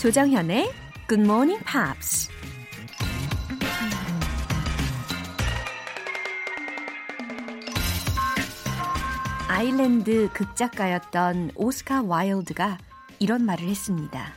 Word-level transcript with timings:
조정현의 0.00 0.72
Good 1.10 1.30
Morning 1.30 1.62
Pops. 1.62 2.30
아일랜드 9.46 10.30
극작가였던 10.32 11.50
오스카 11.54 12.04
와일드가 12.04 12.78
이런 13.18 13.44
말을 13.44 13.68
했습니다. 13.68 14.32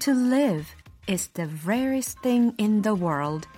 To 0.00 0.12
live 0.12 0.66
is 1.08 1.28
the 1.28 1.50
rarest 1.64 2.20
thing 2.20 2.54
in 2.60 2.82
the 2.82 2.94
world. 2.94 3.48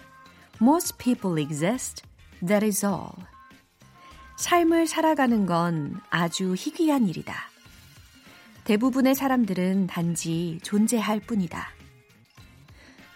Most 0.62 0.97
people 0.98 1.45
exist. 1.45 2.05
That 2.47 2.65
is 2.65 2.87
all. 2.87 3.16
삶을 4.37 4.87
살아가는 4.87 5.45
건 5.45 6.01
아주 6.11 6.55
희귀한 6.56 7.09
일이다. 7.09 7.54
대부분의 8.64 9.14
사람들은 9.14 9.86
단지 9.86 10.59
존재할 10.62 11.20
뿐이다. 11.20 11.68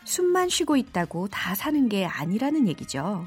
숨만 0.05 0.49
쉬고 0.49 0.77
있다고 0.77 1.29
다 1.29 1.55
사는 1.55 1.89
게 1.89 2.05
아니라는 2.05 2.69
얘기죠. 2.69 3.27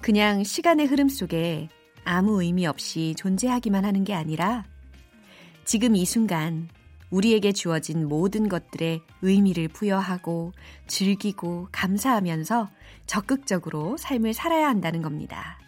그냥 0.00 0.42
시간의 0.42 0.86
흐름 0.86 1.08
속에 1.08 1.68
아무 2.04 2.42
의미 2.42 2.66
없이 2.66 3.14
존재하기만 3.16 3.84
하는 3.84 4.04
게 4.04 4.14
아니라 4.14 4.64
지금 5.64 5.94
이 5.94 6.04
순간 6.04 6.68
우리에게 7.10 7.52
주어진 7.52 8.08
모든 8.08 8.48
것들에 8.48 9.00
의미를 9.20 9.68
부여하고 9.68 10.52
즐기고 10.86 11.68
감사하면서 11.70 12.70
적극적으로 13.06 13.96
삶을 13.98 14.32
살아야 14.32 14.68
한다는 14.68 15.02
겁니다. 15.02 15.58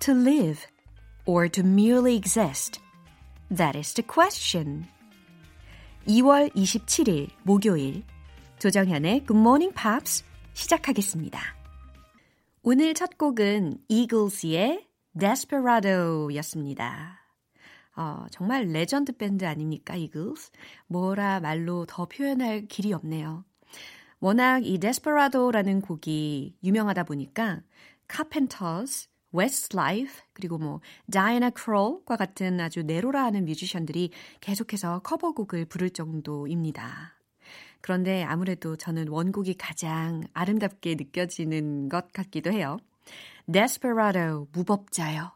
To 0.00 0.14
live 0.14 0.66
or 1.26 1.48
to 1.48 1.64
merely 1.64 2.16
exist? 2.16 2.80
That 3.54 3.76
is 3.76 3.92
the 3.92 4.06
question. 4.06 4.86
2월 6.08 6.50
27일 6.54 7.28
목요일 7.42 8.02
조정현의 8.58 9.26
Good 9.26 9.38
Morning 9.38 9.74
Pops 9.74 10.24
시작하겠습니다. 10.54 11.38
오늘 12.62 12.94
첫 12.94 13.18
곡은 13.18 13.76
Eagles의 13.88 14.88
Desperado였습니다. 15.18 17.20
어, 17.94 18.24
정말 18.30 18.68
레전드 18.68 19.14
밴드 19.14 19.44
아닙니까, 19.44 19.96
Eagles? 19.96 20.50
뭐라 20.86 21.40
말로 21.40 21.84
더 21.84 22.06
표현할 22.06 22.68
길이 22.68 22.94
없네요. 22.94 23.44
워낙 24.18 24.64
이 24.64 24.78
Desperado라는 24.78 25.82
곡이 25.82 26.56
유명하다 26.64 27.04
보니까 27.04 27.60
Carpenters, 28.10 29.10
Westlife, 29.34 30.22
그리고 30.32 30.58
뭐 30.58 30.80
Diana 31.10 31.50
Krall과 31.56 32.16
같은 32.16 32.60
아주 32.60 32.82
내로라 32.82 33.24
하는 33.24 33.44
뮤지션들이 33.44 34.10
계속해서 34.40 35.00
커버곡을 35.00 35.66
부를 35.66 35.90
정도입니다. 35.90 37.14
그런데 37.80 38.22
아무래도 38.22 38.76
저는 38.76 39.08
원곡이 39.08 39.54
가장 39.54 40.22
아름답게 40.34 40.94
느껴지는 40.94 41.88
것 41.88 42.12
같기도 42.12 42.52
해요. 42.52 42.78
Desperado, 43.50 44.46
무법자요. 44.52 45.32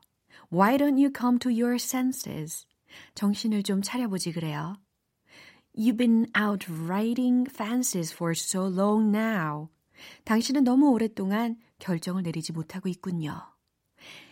Why 0.53 0.77
don't 0.77 0.97
you 0.97 1.11
come 1.17 1.39
to 1.41 1.51
your 1.51 1.75
senses? 1.75 2.67
정신을 3.15 3.65
좀 3.65 3.83
차려보지 3.83 4.33
그래요. 4.33 4.77
You've 5.77 5.99
been 5.99 6.27
out 6.39 6.71
riding 6.71 7.51
fancies 7.51 8.13
for 8.15 8.33
so 8.33 8.69
long 8.69 9.15
now. 9.15 9.69
당신은 10.25 10.65
너무 10.65 10.91
오랫동안 10.91 11.57
결정을 11.79 12.23
내리지 12.23 12.53
못하고 12.53 12.89
있군요. 12.89 13.56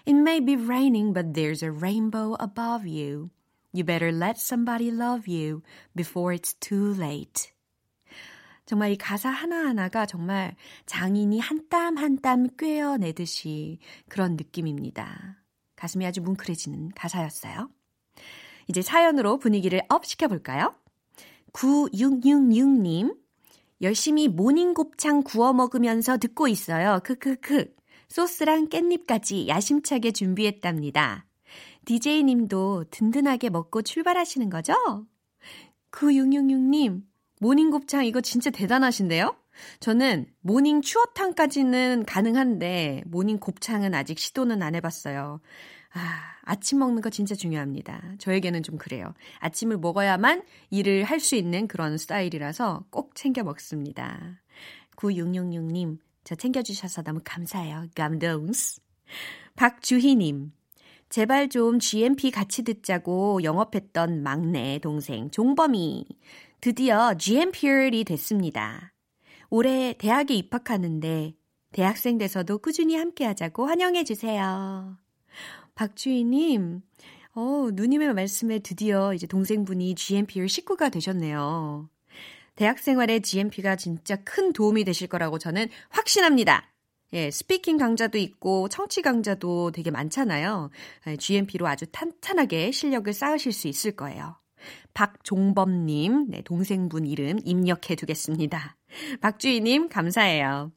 It 0.06 0.14
may 0.14 0.40
be 0.40 0.56
raining, 0.56 1.12
but 1.12 1.32
there's 1.34 1.62
a 1.62 1.70
rainbow 1.72 2.36
above 2.38 2.86
you. 2.86 3.30
You 3.72 3.84
better 3.84 4.12
let 4.12 4.38
somebody 4.38 4.90
love 4.90 5.26
you 5.26 5.62
before 5.96 6.32
it's 6.32 6.54
too 6.60 6.94
late. 6.94 7.52
정말 8.66 8.92
이 8.92 8.96
가사 8.96 9.28
하나하나가 9.30 10.06
정말 10.06 10.56
장인이 10.86 11.38
한 11.40 11.68
땀 11.68 11.98
한 11.98 12.18
땀 12.22 12.46
꿰어내듯이 12.56 13.78
그런 14.08 14.36
느낌입니다. 14.36 15.36
가슴이 15.76 16.06
아주 16.06 16.22
뭉클해지는 16.22 16.92
가사였어요. 16.94 17.68
이제 18.68 18.80
사연으로 18.80 19.38
분위기를 19.38 19.82
up 19.90 20.06
시켜볼까요? 20.06 20.74
9666님, 21.52 23.16
열심히 23.82 24.28
모닝 24.28 24.72
곱창 24.74 25.22
구워 25.22 25.52
먹으면서 25.52 26.16
듣고 26.16 26.48
있어요. 26.48 27.00
크크크. 27.04 27.74
소스랑 28.14 28.68
깻잎까지 28.68 29.48
야심차게 29.48 30.12
준비했답니다. 30.12 31.26
DJ님도 31.84 32.84
든든하게 32.92 33.50
먹고 33.50 33.82
출발하시는 33.82 34.50
거죠? 34.50 34.72
9666님, 35.90 37.02
모닝 37.40 37.70
곱창 37.72 38.04
이거 38.04 38.20
진짜 38.20 38.50
대단하신데요? 38.50 39.34
저는 39.80 40.26
모닝 40.42 40.80
추어탕까지는 40.80 42.04
가능한데 42.06 43.02
모닝 43.06 43.38
곱창은 43.40 43.94
아직 43.94 44.20
시도는 44.20 44.62
안 44.62 44.76
해봤어요. 44.76 45.40
아, 45.94 46.20
아침 46.42 46.78
먹는 46.78 47.02
거 47.02 47.10
진짜 47.10 47.34
중요합니다. 47.34 48.14
저에게는 48.18 48.62
좀 48.62 48.78
그래요. 48.78 49.12
아침을 49.40 49.78
먹어야만 49.78 50.44
일을 50.70 51.02
할 51.02 51.18
수 51.18 51.34
있는 51.34 51.66
그런 51.66 51.98
스타일이라서 51.98 52.84
꼭 52.90 53.16
챙겨 53.16 53.42
먹습니다. 53.42 54.40
9666님, 54.98 55.98
저 56.24 56.34
챙겨주셔서 56.34 57.02
너무 57.02 57.20
감사해요. 57.22 57.86
감동스. 57.94 58.80
박주희님, 59.56 60.52
제발 61.10 61.48
좀 61.48 61.78
GMP 61.78 62.30
같이 62.30 62.64
듣자고 62.64 63.42
영업했던 63.44 64.22
막내 64.22 64.78
동생 64.80 65.30
종범이 65.30 66.06
드디어 66.60 67.14
GMPR이 67.14 68.04
됐습니다. 68.04 68.92
올해 69.50 69.92
대학에 69.92 70.34
입학하는데 70.34 71.34
대학생 71.72 72.18
돼서도 72.18 72.58
꾸준히 72.58 72.96
함께 72.96 73.24
하자고 73.26 73.66
환영해 73.66 74.04
주세요. 74.04 74.96
박주희님, 75.74 76.82
어, 77.34 77.68
누님의 77.72 78.14
말씀에 78.14 78.60
드디어 78.60 79.12
이제 79.12 79.26
동생분이 79.26 79.94
GMPR 79.94 80.48
식구가 80.48 80.88
되셨네요. 80.88 81.88
대학 82.56 82.78
생활에 82.78 83.20
GMP가 83.20 83.76
진짜 83.76 84.16
큰 84.24 84.52
도움이 84.52 84.84
되실 84.84 85.08
거라고 85.08 85.38
저는 85.38 85.68
확신합니다. 85.90 86.70
예, 87.12 87.30
스피킹 87.30 87.76
강좌도 87.76 88.18
있고 88.18 88.68
청취 88.68 89.02
강좌도 89.02 89.70
되게 89.70 89.90
많잖아요. 89.90 90.70
GMP로 91.18 91.66
아주 91.66 91.86
탄탄하게 91.86 92.72
실력을 92.72 93.12
쌓으실 93.12 93.52
수 93.52 93.68
있을 93.68 93.92
거예요. 93.92 94.36
박종범님, 94.94 96.30
네, 96.30 96.42
동생분 96.42 97.06
이름 97.06 97.38
입력해 97.44 97.94
두겠습니다. 97.96 98.76
박주희님, 99.20 99.88
감사해요. 99.88 100.72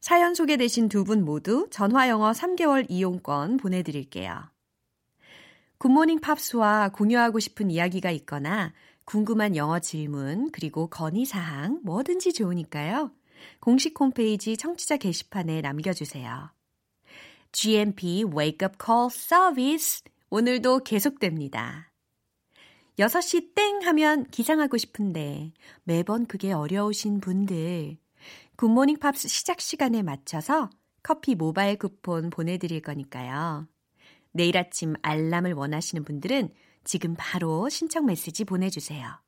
사연 0.00 0.34
소개되신 0.34 0.88
두 0.88 1.04
분 1.04 1.24
모두 1.24 1.66
전화영어 1.70 2.32
3개월 2.32 2.86
이용권 2.88 3.58
보내드릴게요. 3.58 4.50
굿모닝 5.78 6.20
팝스와 6.20 6.90
공유하고 6.90 7.38
싶은 7.38 7.70
이야기가 7.70 8.10
있거나 8.10 8.72
궁금한 9.10 9.56
영어 9.56 9.80
질문, 9.80 10.52
그리고 10.52 10.86
건의사항 10.86 11.80
뭐든지 11.82 12.32
좋으니까요. 12.32 13.10
공식 13.58 13.98
홈페이지 13.98 14.56
청취자 14.56 14.98
게시판에 14.98 15.62
남겨주세요. 15.62 16.52
GMP 17.50 18.22
Wake 18.24 18.64
Up 18.64 18.76
Call 18.80 19.08
Service 19.10 20.04
오늘도 20.30 20.84
계속됩니다. 20.84 21.92
6시 23.00 23.56
땡 23.56 23.82
하면 23.82 24.26
기상하고 24.30 24.76
싶은데 24.76 25.54
매번 25.82 26.26
그게 26.26 26.52
어려우신 26.52 27.18
분들 27.18 27.96
Good 28.54 28.71
Morning 28.71 29.00
Pops 29.00 29.26
시작 29.26 29.60
시간에 29.60 30.02
맞춰서 30.02 30.70
커피 31.02 31.34
모바일 31.34 31.78
쿠폰 31.78 32.30
보내드릴 32.30 32.80
거니까요. 32.80 33.66
내일 34.30 34.56
아침 34.56 34.94
알람을 35.02 35.54
원하시는 35.54 36.04
분들은 36.04 36.50
지금 36.84 37.14
바로 37.18 37.68
신청 37.68 38.06
메시지 38.06 38.44
보내주세요. 38.44 39.20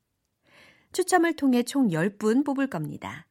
추첨을 0.92 1.34
통해 1.34 1.62
총 1.62 1.88
10분 1.88 2.44
뽑을 2.44 2.66
겁니다. 2.68 3.26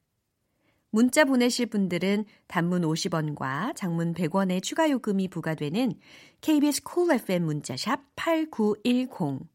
문자 0.89 1.23
보내실 1.23 1.67
분들은 1.67 2.25
단문 2.47 2.81
50원과 2.81 3.75
장문 3.75 4.13
100원의 4.13 4.61
추가 4.61 4.89
요금이 4.89 5.29
부과되는 5.29 5.93
KBS 6.41 6.83
cool 6.83 7.05
Cool 7.05 7.19
FM 7.21 7.43
문자샵 7.45 8.01
8910 8.15 9.47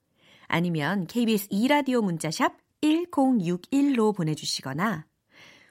아니면 0.49 1.07
KBS 1.07 1.49
2라디오 1.49 2.03
문자샵 2.03 2.57
1061로 2.81 4.17
보내주시거나 4.17 5.07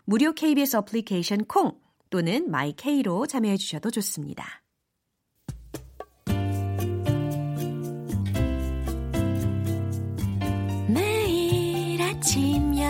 무료 0.04 0.34
KBS 0.34 0.78
어플리케이션 0.78 1.46
콩 1.46 1.80
또는 2.12 2.50
my 2.52 2.81
K로 2.81 3.26
참여해 3.26 3.58
주셔도 3.58 3.90
좋습니다. 3.90 4.65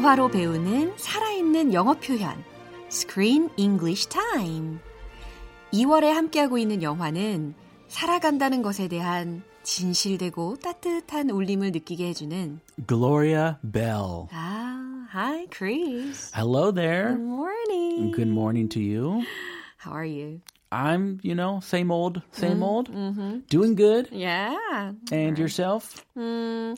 영화로 0.07 0.30
배우는 0.30 0.94
살아있는 0.95 1.74
영어 1.74 1.94
표현. 1.95 2.42
Screen 2.89 3.50
English 3.57 4.07
Time. 4.07 4.80
2월에 5.74 6.06
함께하고 6.06 6.57
있는 6.57 6.81
영화는 6.81 7.54
살아간다는 7.89 8.62
것에 8.62 8.88
대한 8.88 9.44
진실되고 9.63 10.59
따뜻한 10.59 11.30
울림을 11.30 11.74
느끼게 11.74 12.07
해주는 12.07 12.62
Gloria 12.88 13.56
Bell. 13.69 14.27
아, 14.31 15.07
hi 15.13 15.45
Chris. 15.51 16.31
Hello 16.33 16.71
there. 16.71 17.09
Good 17.09 17.21
morning. 17.21 18.12
Good 18.15 18.30
morning 18.30 18.69
to 18.69 18.80
you. 18.80 19.25
How 19.77 19.92
are 19.92 20.07
you? 20.07 20.39
I'm, 20.71 21.19
you 21.21 21.36
know, 21.36 21.59
same 21.62 21.92
old, 21.92 22.21
same 22.31 22.63
old. 22.63 22.89
Doing 23.50 23.75
good. 23.75 24.07
Yeah. 24.13 24.94
And 25.12 25.38
yourself? 25.38 26.06
Mm, 26.18 26.77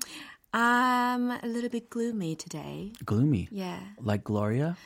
I'm 0.54 1.32
a 1.32 1.46
little 1.46 1.70
bit 1.70 1.90
gloomy 1.90 2.36
today. 2.36 2.92
Gloomy. 3.06 3.48
Yeah. 3.52 3.80
Like 4.02 4.24
Gloria? 4.24 4.78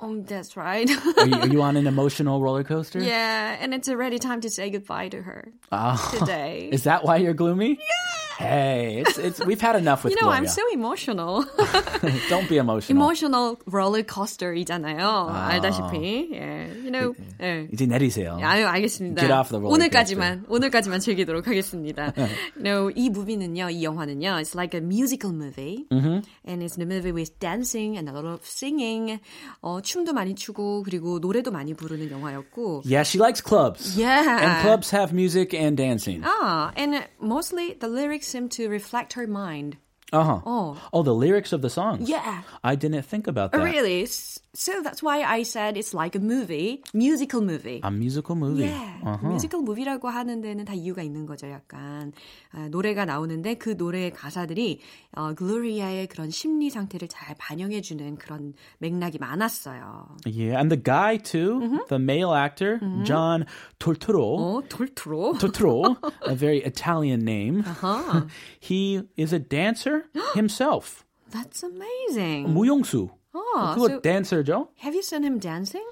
Um, 0.00 0.22
that's 0.24 0.56
right. 0.56 0.88
Are 1.18 1.26
you, 1.26 1.34
are 1.34 1.48
you 1.48 1.62
on 1.62 1.76
an 1.76 1.86
emotional 1.94 2.40
roller 2.40 2.62
coaster? 2.62 3.00
yeah, 3.00 3.56
and 3.60 3.74
it's 3.74 3.88
already 3.88 4.20
time 4.20 4.40
to 4.42 4.50
say 4.50 4.70
goodbye 4.70 5.08
to 5.08 5.20
her 5.22 5.52
Ah. 5.72 6.14
today. 6.16 6.68
Is 6.72 6.84
that 6.84 7.02
why 7.04 7.16
you're 7.16 7.34
gloomy? 7.34 7.70
Yeah. 7.80 8.17
Hey, 8.37 9.03
it's 9.05 9.17
it's 9.19 9.45
we've 9.45 9.61
had 9.61 9.75
enough 9.75 10.03
with 10.03 10.11
you 10.11 10.17
know, 10.19 10.27
Gloria. 10.27 10.41
I'm 10.41 10.47
so 10.47 10.63
emotional. 10.73 11.45
Don't 12.29 12.49
be 12.49 12.57
emotional. 12.57 12.97
emotional 12.97 13.59
roller 13.67 14.03
coaster이잖아요. 14.03 15.29
알다시피. 15.31 16.33
예. 16.33 16.67
You 16.83 16.91
know. 16.91 17.13
예. 17.41 17.67
이제 17.71 17.85
내리세요. 17.85 18.39
아유, 18.41 18.67
알겠습니다. 18.67 19.21
Get 19.21 19.31
off 19.31 19.49
the 19.49 19.61
roller 19.61 19.75
오늘까지만, 19.75 20.45
오늘까지만 20.49 20.99
즐기도록 20.99 21.47
하겠습니다. 21.47 22.11
no, 22.57 22.89
이 22.95 23.09
무비는요, 23.09 23.69
이 23.69 23.83
영화는요, 23.83 24.41
it's 24.41 24.55
like 24.55 24.73
a 24.77 24.83
musical 24.83 25.31
movie. 25.33 25.85
And 25.91 26.63
it's 26.63 26.77
a 26.77 26.85
movie 26.85 27.13
with 27.13 27.39
dancing 27.39 27.95
and 27.97 28.09
a 28.09 28.13
lot 28.13 28.25
of 28.25 28.41
singing. 28.43 29.19
어, 29.61 29.79
춤도 29.79 30.11
많이 30.11 30.35
추고, 30.35 30.83
그리고 30.83 31.19
노래도 31.19 31.51
많이 31.51 31.73
부르는 31.75 32.11
영화였고. 32.11 32.81
Yeah, 32.83 33.03
she 33.03 33.21
likes 33.21 33.41
clubs. 33.41 33.95
Yeah. 33.95 34.25
And 34.41 34.61
clubs 34.61 34.89
have 34.91 35.13
music 35.13 35.53
and 35.53 35.77
dancing. 35.77 36.23
Ah, 36.25 36.73
and 36.75 37.05
mostly 37.21 37.77
the 37.79 37.87
lyrics 37.87 38.26
seem 38.28 38.48
to 38.50 38.68
reflect 38.68 39.14
her 39.14 39.26
mind. 39.26 39.78
Uh-huh. 40.13 40.41
Oh. 40.45 40.77
Oh, 40.93 41.01
the 41.01 41.13
lyrics 41.13 41.53
of 41.53 41.63
the 41.63 41.71
songs. 41.71 42.07
Yeah. 42.07 42.43
I 42.63 42.75
didn't 42.75 43.01
think 43.01 43.25
about 43.25 43.51
that. 43.51 43.63
Really? 43.63 44.03
S- 44.03 44.39
So 44.55 44.83
that's 44.85 45.01
why 45.01 45.23
I 45.25 45.41
said 45.41 45.77
it's 45.81 45.95
like 45.97 46.13
a 46.13 46.19
movie, 46.21 46.83
musical 46.93 47.41
movie. 47.41 47.81
A 47.81 47.89
musical 47.89 48.35
movie. 48.35 48.69
Yeah. 48.69 49.01
Uh-huh. 49.03 49.33
뮤지컬 49.33 49.63
무비라고 49.65 50.05
하는 50.13 50.43
데는 50.43 50.63
다 50.65 50.75
이유가 50.75 51.01
있는 51.01 51.25
거죠, 51.25 51.47
약간. 51.49 52.13
아, 52.53 52.69
노래가 52.69 53.03
나오는데 53.05 53.55
그 53.55 53.73
노래의 53.75 54.11
가사들이 54.13 54.79
어, 55.17 55.33
글로리아의 55.33 56.05
그런 56.05 56.29
심리 56.29 56.69
상태를 56.69 57.07
잘 57.07 57.33
반영해주는 57.39 58.17
그런 58.17 58.53
맥락이 58.77 59.17
많았어요. 59.17 60.09
Yeah, 60.27 60.59
and 60.61 60.69
the 60.69 60.77
guy 60.77 61.17
too, 61.17 61.57
Mm-hmm. 61.59 61.89
the 61.89 61.97
male 61.97 62.35
actor, 62.35 62.77
John 63.05 63.47
Torturo. 63.79 64.37
어, 64.37 64.61
돌트로? 64.69 65.39
Torturo, 65.39 65.97
a 66.27 66.35
very 66.35 66.61
Italian 66.63 67.25
name. 67.25 67.63
Uh-huh. 67.65 68.27
he 68.59 69.01
is 69.17 69.33
a 69.33 69.39
dancer 69.39 69.96
himself. 70.35 71.03
That's 71.31 71.63
amazing. 71.63 72.53
무용수. 72.53 73.09
어, 73.33 73.73
그거 73.73 73.87
so 73.89 74.01
dancer죠? 74.01 74.67
have 74.81 74.93
you 74.95 75.01
seen 75.01 75.23
him 75.23 75.39
dancing? 75.39 75.85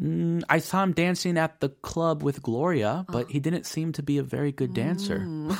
Mm, 0.00 0.42
I 0.48 0.58
saw 0.58 0.82
him 0.82 0.92
dancing 0.92 1.36
at 1.36 1.60
the 1.60 1.68
club 1.68 2.24
with 2.24 2.42
Gloria, 2.42 3.04
Oh. 3.06 3.12
but 3.12 3.30
he 3.30 3.38
didn't 3.38 3.66
seem 3.66 3.92
to 3.92 4.02
be 4.02 4.16
a 4.18 4.22
very 4.24 4.50
good 4.50 4.72
dancer. 4.74 5.20
Mm. 5.20 5.52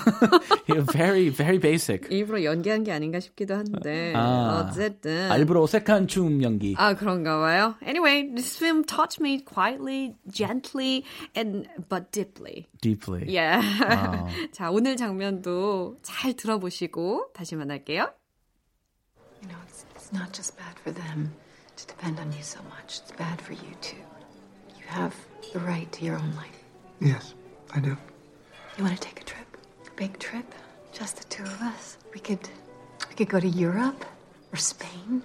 he 0.66 0.72
was 0.72 0.86
very, 0.90 1.28
very 1.28 1.58
basic. 1.58 2.08
일부러 2.08 2.42
연기한 2.42 2.82
게 2.82 2.90
아닌가 2.92 3.20
싶기도 3.20 3.54
한데 3.54 4.14
아. 4.16 4.66
어쨌든 4.72 5.30
아, 5.30 5.36
일부러 5.36 5.60
어색한 5.62 6.08
춤 6.08 6.42
연기. 6.42 6.74
아, 6.78 6.94
그런가 6.94 7.38
봐요. 7.38 7.76
Anyway, 7.86 8.32
this 8.34 8.56
film 8.56 8.82
touched 8.84 9.20
me 9.20 9.38
quietly, 9.38 10.16
gently, 10.32 11.04
and 11.36 11.68
but 11.90 12.10
deeply. 12.10 12.66
Deeply. 12.80 13.26
Yeah. 13.28 13.60
자, 14.52 14.70
오늘 14.72 14.96
장면도 14.96 15.98
잘 16.02 16.32
들어보시고 16.34 17.32
다시 17.34 17.54
만날게요. 17.54 18.08
You 19.42 19.48
know, 19.48 19.58
it's, 19.68 19.84
it's 19.94 20.10
not 20.12 20.32
just 20.32 20.56
bad 20.56 20.74
for 20.82 20.90
them 20.90 21.30
to 21.76 21.86
depend 21.86 22.18
on 22.18 22.32
you 22.32 22.42
so 22.42 22.58
much. 22.70 22.98
It's 23.04 23.12
bad 23.12 23.40
for 23.40 23.52
you 23.52 23.76
too. 23.82 24.00
You 24.87 24.93
have 24.93 25.15
the 25.53 25.59
right 25.59 25.91
to 25.91 26.05
your 26.05 26.15
own 26.17 26.33
life. 26.35 26.63
Yes, 27.01 27.33
I 27.73 27.79
do. 27.79 27.97
You 28.77 28.83
want 28.83 28.95
to 28.95 29.01
take 29.01 29.19
a 29.21 29.23
trip? 29.25 29.45
A 29.85 29.91
big 29.95 30.17
trip? 30.17 30.45
Just 30.93 31.17
the 31.17 31.23
two 31.25 31.43
of 31.43 31.61
us? 31.61 31.97
We 32.13 32.19
could 32.21 32.39
we 33.09 33.15
could 33.15 33.27
go 33.29 33.39
to 33.39 33.47
Europe 33.47 34.05
or 34.53 34.57
Spain. 34.57 35.23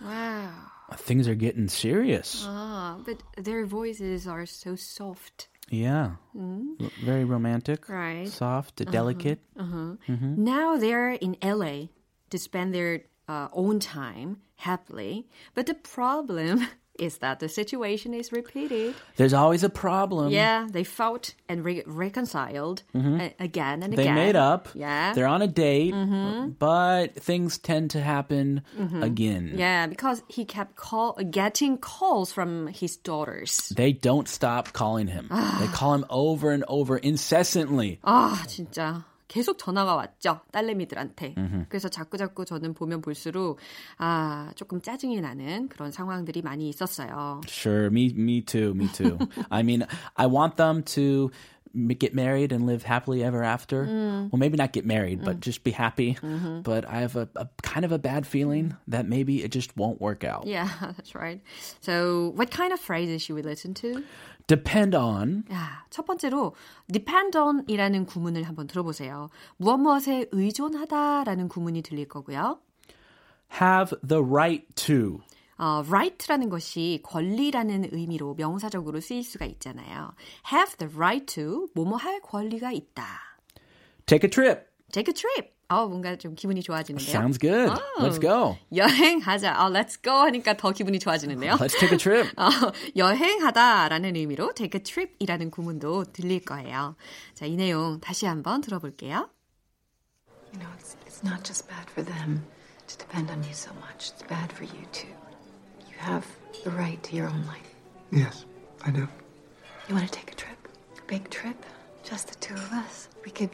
Wow. 0.00 0.50
Things 0.96 1.26
are 1.28 1.34
getting 1.34 1.68
serious. 1.68 2.44
Ah, 2.46 2.98
but 3.04 3.22
their 3.36 3.66
voices 3.66 4.26
are 4.26 4.46
so 4.46 4.76
soft. 4.76 5.48
Yeah. 5.68 6.12
R- 6.34 6.90
Very 7.04 7.24
romantic. 7.24 7.82
Mm-hmm. 7.82 7.92
Right. 7.92 8.28
Soft, 8.28 8.84
delicate. 8.90 9.40
Uh 9.58 9.64
huh. 9.64 9.94
Now 10.18 10.76
they're 10.78 11.10
in 11.10 11.36
LA 11.42 11.88
to 12.30 12.38
spend 12.38 12.72
their 12.72 13.02
uh, 13.28 13.48
own 13.52 13.80
time 13.80 14.38
happily. 14.56 15.26
But 15.54 15.66
the 15.66 15.74
problem 15.74 16.66
is 16.98 17.18
that 17.18 17.40
the 17.40 17.48
situation 17.48 18.14
is 18.14 18.32
repeated. 18.32 18.94
There's 19.16 19.34
always 19.34 19.64
a 19.64 19.70
problem. 19.70 20.30
Yeah, 20.30 20.66
they 20.70 20.84
fought 20.84 21.34
and 21.48 21.64
re- 21.64 21.82
reconciled 21.86 22.82
mm-hmm. 22.94 23.20
Uh, 23.20 23.28
again 23.40 23.82
and 23.82 23.92
they 23.92 24.02
again. 24.02 24.14
They 24.14 24.26
made 24.26 24.36
up. 24.36 24.68
Yeah. 24.74 25.14
They're 25.14 25.26
on 25.26 25.42
a 25.42 25.46
date, 25.46 25.94
mm-hmm. 25.94 26.50
but 26.58 27.14
things 27.16 27.58
tend 27.58 27.90
to 27.92 28.00
happen 28.00 28.62
mm-hmm. 28.78 29.02
again. 29.02 29.54
Yeah, 29.56 29.86
because 29.86 30.22
he 30.28 30.44
kept 30.44 30.76
call- 30.76 31.18
getting 31.30 31.78
calls 31.78 32.32
from 32.32 32.68
his 32.68 32.96
daughters. 32.96 33.72
They 33.74 33.92
don't 33.92 34.28
stop 34.28 34.72
calling 34.72 35.06
him. 35.06 35.28
Ah. 35.30 35.58
they 35.60 35.66
call 35.68 35.94
him 35.94 36.04
over 36.10 36.50
and 36.50 36.64
over 36.68 36.96
incessantly. 36.96 38.00
Ah, 38.04 38.38
oh, 38.40 38.46
진짜. 38.46 39.04
계속 39.28 39.58
전화가 39.58 39.94
왔죠. 39.94 40.40
딸내미들한테. 40.52 41.34
그래서 41.68 41.88
자꾸자꾸 41.88 42.44
저는 42.44 42.74
보면 42.74 43.02
볼수록, 43.02 43.58
아, 43.98 44.50
조금 44.56 44.80
짜증이 44.80 45.20
나는 45.20 45.68
그런 45.68 45.90
상황들이 45.92 46.42
많이 46.42 46.68
있었어요. 46.68 47.42
Sure, 47.46 47.86
me 47.86 48.10
me 48.16 48.40
too, 48.42 48.70
me 48.70 48.90
too. 48.90 49.18
I 49.50 49.60
mean, 49.62 49.86
I 50.16 50.26
want 50.26 50.56
them 50.56 50.82
to 50.94 51.30
get 51.97 52.13
married 52.13 52.51
and 52.51 52.65
live 52.67 52.83
happily 52.83 53.23
ever 53.23 53.43
after. 53.43 53.85
Well, 54.29 54.37
maybe 54.37 54.57
not 54.57 54.73
get 54.73 54.85
married, 54.85 55.23
but 55.25 55.39
just 55.39 55.63
be 55.63 55.71
happy. 55.71 56.17
But 56.63 56.85
I 56.87 57.01
have 57.01 57.15
a, 57.15 57.27
a 57.35 57.47
kind 57.63 57.83
of 57.85 57.91
a 57.91 57.97
bad 57.97 58.27
feeling 58.27 58.75
that 58.87 59.07
maybe 59.07 59.43
it 59.43 59.51
just 59.51 59.75
won't 59.75 59.99
work 59.99 60.23
out. 60.23 60.45
Yeah, 60.45 60.69
that's 60.81 61.15
right. 61.15 61.41
So, 61.81 62.31
what 62.35 62.51
kind 62.51 62.73
of 62.73 62.79
phrases 62.79 63.21
should 63.23 63.35
we 63.35 63.41
listen 63.41 63.73
to? 63.75 64.03
Depend 64.45 64.93
on 64.93 65.45
야, 65.51 65.85
첫 65.89 66.05
번째로 66.05 66.53
depend 66.91 67.37
on이라는 67.37 68.05
구문을 68.05 68.43
한번 68.43 68.67
들어보세요. 68.67 69.29
무엇 69.57 69.77
무엇에 69.77 70.27
의존하다라는 70.31 71.47
구문이 71.47 71.81
들릴 71.81 72.07
거고요. 72.07 72.59
have 73.61 73.93
the 74.03 74.21
right 74.21 74.65
to. 74.75 75.21
어, 75.58 75.82
right라는 75.86 76.48
것이 76.48 77.00
권리라는 77.02 77.88
의미로 77.92 78.34
명사적으로 78.34 79.00
쓰일 79.00 79.22
수가 79.24 79.44
있잖아요. 79.44 80.14
have 80.52 80.76
the 80.78 80.94
right 80.94 81.26
to 81.34 81.66
뭐뭐 81.74 81.96
할 81.96 82.20
권리가 82.20 82.72
있다. 82.72 83.04
Take 84.06 84.26
a 84.26 84.30
trip. 84.30 84.66
take 84.92 85.10
a 85.10 85.14
trip. 85.14 85.52
어, 85.70 85.86
뭔가 85.86 86.16
좀 86.16 86.34
기분이 86.34 86.62
좋아지는데요. 86.62 87.10
Sounds 87.10 87.38
good. 87.38 87.70
Let's 87.98 88.18
go. 88.20 88.56
여행하자. 88.74 89.62
어, 89.62 89.70
let's 89.70 90.02
go 90.02 90.14
하니까 90.14 90.56
더 90.56 90.72
기분이 90.72 90.98
좋아지는데요. 90.98 91.54
Let's 91.56 91.78
take 91.78 91.92
a 91.92 91.98
trip. 91.98 92.30
어, 92.38 92.48
여행하다라는 92.96 94.16
의미로 94.16 94.54
take 94.54 94.78
a 94.78 94.82
trip이라는 94.82 95.50
구문도 95.50 96.04
들릴 96.12 96.40
거예요. 96.40 96.96
자, 97.34 97.44
이 97.44 97.56
내용 97.56 98.00
다시 98.00 98.24
한번 98.24 98.62
들어볼게요. 98.62 99.28
You 100.54 100.60
know, 100.60 100.72
it's 100.78 100.96
it's 101.04 101.22
not 101.22 101.44
just 101.44 101.68
bad 101.68 101.90
for 101.90 102.02
them 102.02 102.46
to 102.86 102.96
depend 102.96 103.30
on 103.30 103.42
you 103.42 103.52
so 103.52 103.70
much. 103.74 104.08
It's 104.14 104.26
bad 104.26 104.50
for 104.50 104.64
you 104.64 104.86
too. 104.92 105.12
You 105.97 105.97
have 105.97 106.25
the 106.63 106.71
right 106.71 107.01
to 107.03 107.15
your 107.15 107.27
own 107.27 107.45
life. 107.47 107.69
Yes, 108.11 108.45
I 108.85 108.91
do. 108.91 109.07
You 109.87 109.95
want 109.95 110.05
to 110.07 110.11
take 110.11 110.31
a 110.31 110.35
trip? 110.35 110.57
A 110.97 111.01
big 111.07 111.29
trip? 111.29 111.57
Just 112.03 112.27
the 112.29 112.35
two 112.35 112.53
of 112.53 112.71
us. 112.73 113.09
We 113.25 113.31
could 113.31 113.51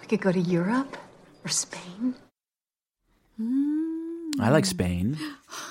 we 0.00 0.06
could 0.06 0.20
go 0.20 0.32
to 0.32 0.40
Europe 0.40 0.96
or 1.44 1.48
Spain. 1.48 2.14
I 4.40 4.50
like 4.50 4.64
Spain. 4.66 5.16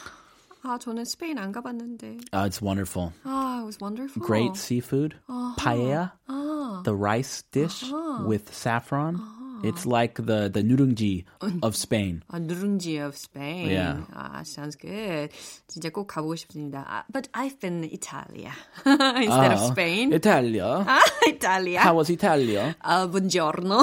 아, 0.65 0.77
저는 0.79 1.03
스페인 1.03 1.37
안 1.37 1.51
가봤는데. 1.51 2.19
Uh, 2.31 2.45
it's 2.47 2.61
wonderful. 2.61 3.11
아, 3.25 3.61
it 3.61 3.65
was 3.65 3.79
wonderful. 3.81 4.21
Great 4.23 4.55
seafood. 4.55 5.15
Paella, 5.57 6.13
아, 6.29 6.83
the 6.85 6.95
rice 6.95 7.43
dish 7.51 7.83
with 8.25 8.53
saffron. 8.53 9.19
It's 9.63 9.85
like 9.87 10.15
the 10.19 10.51
the 10.51 10.59
nuringji 10.61 11.23
of 11.63 11.71
Spain. 11.77 12.21
아, 12.27 12.35
누룽지 12.37 12.99
of 12.99 13.15
Spain. 13.15 13.69
Yeah. 13.71 14.03
아, 14.11 14.43
sounds 14.43 14.75
good. 14.75 15.31
진짜 15.71 15.87
꼭 15.89 16.07
가보고 16.11 16.35
싶습니다. 16.35 16.83
아, 16.85 17.03
but 17.09 17.29
I've 17.33 17.61
been 17.61 17.85
Italia 17.85 18.51
instead 18.83 19.53
of 19.55 19.61
Uh, 19.63 19.71
Spain. 19.71 20.11
Italia. 20.11 20.83
아, 20.83 20.99
Italia. 21.25 21.79
How 21.79 21.95
was 21.95 22.09
Italia? 22.11 22.75
아, 22.83 23.07
buongiorno. 23.07 23.79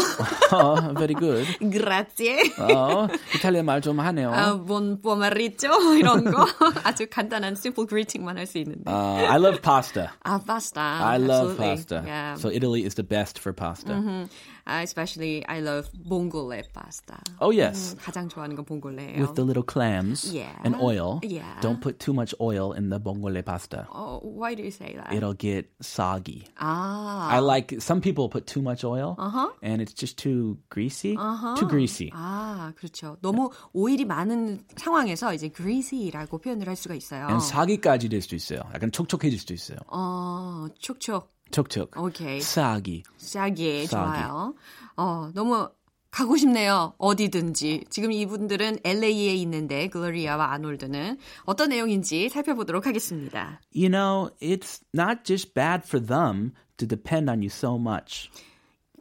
Oh, 0.52 0.92
very 1.00 1.14
good. 1.16 1.49
Grazie. 1.64 2.52
어, 2.61 3.09
이탈리아 3.35 3.62
말 3.64 3.80
좀 3.80 4.00
하네요. 4.00 4.28
아, 4.37 4.52
buon 4.61 5.00
pomeriggio 5.00 5.73
이런 5.97 6.25
거 6.28 6.45
아주 6.85 7.07
간단한 7.09 7.57
simple 7.57 7.87
greeting만 7.88 8.37
할 8.37 8.45
수 8.47 8.59
있는데. 8.59 8.85
Uh, 8.85 9.25
I 9.33 9.38
love 9.40 9.62
pasta. 9.62 10.12
아, 10.25 10.45
pasta. 10.45 10.83
I 11.00 11.16
love 11.16 11.57
Absolutely. 11.57 11.64
pasta. 11.64 12.02
Yeah. 12.04 12.35
So 12.37 12.50
Italy 12.52 12.85
is 12.85 12.97
the 13.00 13.02
best 13.02 13.38
for 13.38 13.54
pasta. 13.54 14.28
Uh, 14.66 14.83
especially 14.85 15.45
I 15.49 15.61
love 15.61 15.88
bongole 15.92 16.62
pasta. 16.73 17.19
Oh 17.40 17.50
yes. 17.50 17.95
음, 17.95 17.99
가장 18.04 18.28
좋아하는 18.28 18.54
건 18.57 18.64
봉골레예요. 18.64 19.19
With 19.21 19.35
the 19.35 19.42
little 19.45 19.64
clams 19.64 20.30
Yeah. 20.33 20.52
and 20.64 20.76
oil. 20.80 21.19
Yeah. 21.25 21.59
Don't 21.61 21.80
put 21.80 21.99
too 21.99 22.12
much 22.12 22.35
oil 22.40 22.73
in 22.73 22.90
the 22.90 23.00
bongole 23.00 23.42
pasta. 23.45 23.87
oh, 23.92 24.21
why 24.23 24.54
do 24.54 24.62
you 24.62 24.71
say 24.71 24.95
that? 24.95 25.12
It'll 25.12 25.35
get 25.35 25.66
soggy. 25.80 26.45
아. 26.61 27.28
I 27.30 27.40
like 27.40 27.80
some 27.80 28.00
people 28.00 28.28
put 28.28 28.47
too 28.47 28.62
much 28.62 28.85
oil 28.85 29.16
and 29.62 29.80
it's 29.83 29.95
just 29.95 30.16
too 30.19 30.59
greasy. 30.69 31.16
Too 31.59 31.66
greasy. 31.69 32.11
아, 32.14 32.73
그렇죠. 32.76 33.16
너무 33.23 33.50
오일이 33.73 34.04
많은 34.04 34.62
상황에서 34.76 35.35
이제 35.35 35.49
greasy라고 35.49 36.38
표현을 36.38 36.69
할 36.69 36.76
수가 36.76 36.95
있어요. 36.95 37.26
And 37.28 37.42
사기까지 37.45 38.09
될 38.09 38.21
수도 38.23 38.37
있어요. 38.37 38.61
약간 38.75 38.92
촉촉해질 38.92 39.38
수도 39.38 39.54
있어요. 39.54 39.78
어, 39.88 40.66
촉촉. 40.78 41.33
촉촉. 41.55 41.97
오케이. 41.97 42.41
싸게 42.41 43.03
싸게. 43.17 43.85
좋아요. 43.88 44.53
어, 44.97 45.31
너무 45.33 45.69
가고 46.12 46.35
싶네요. 46.35 46.93
어디든지. 46.97 47.85
지금 47.89 48.12
이분들은 48.12 48.79
LA에 48.83 49.33
있는데 49.35 49.88
글로리아와 49.88 50.51
아놀드는 50.51 51.17
어떤 51.45 51.69
내용인지 51.69 52.27
살펴보도록 52.29 52.85
하겠습니다. 52.88 53.62
You 53.74 53.89
know, 53.89 54.29
it's 54.41 54.81
not 54.93 55.24
just 55.24 55.53
bad 55.53 55.83
for 55.85 56.05
them 56.05 56.51
to 56.77 56.85
depend 56.88 57.29
on 57.29 57.39
you 57.39 57.47
so 57.47 57.75
much. 57.77 58.29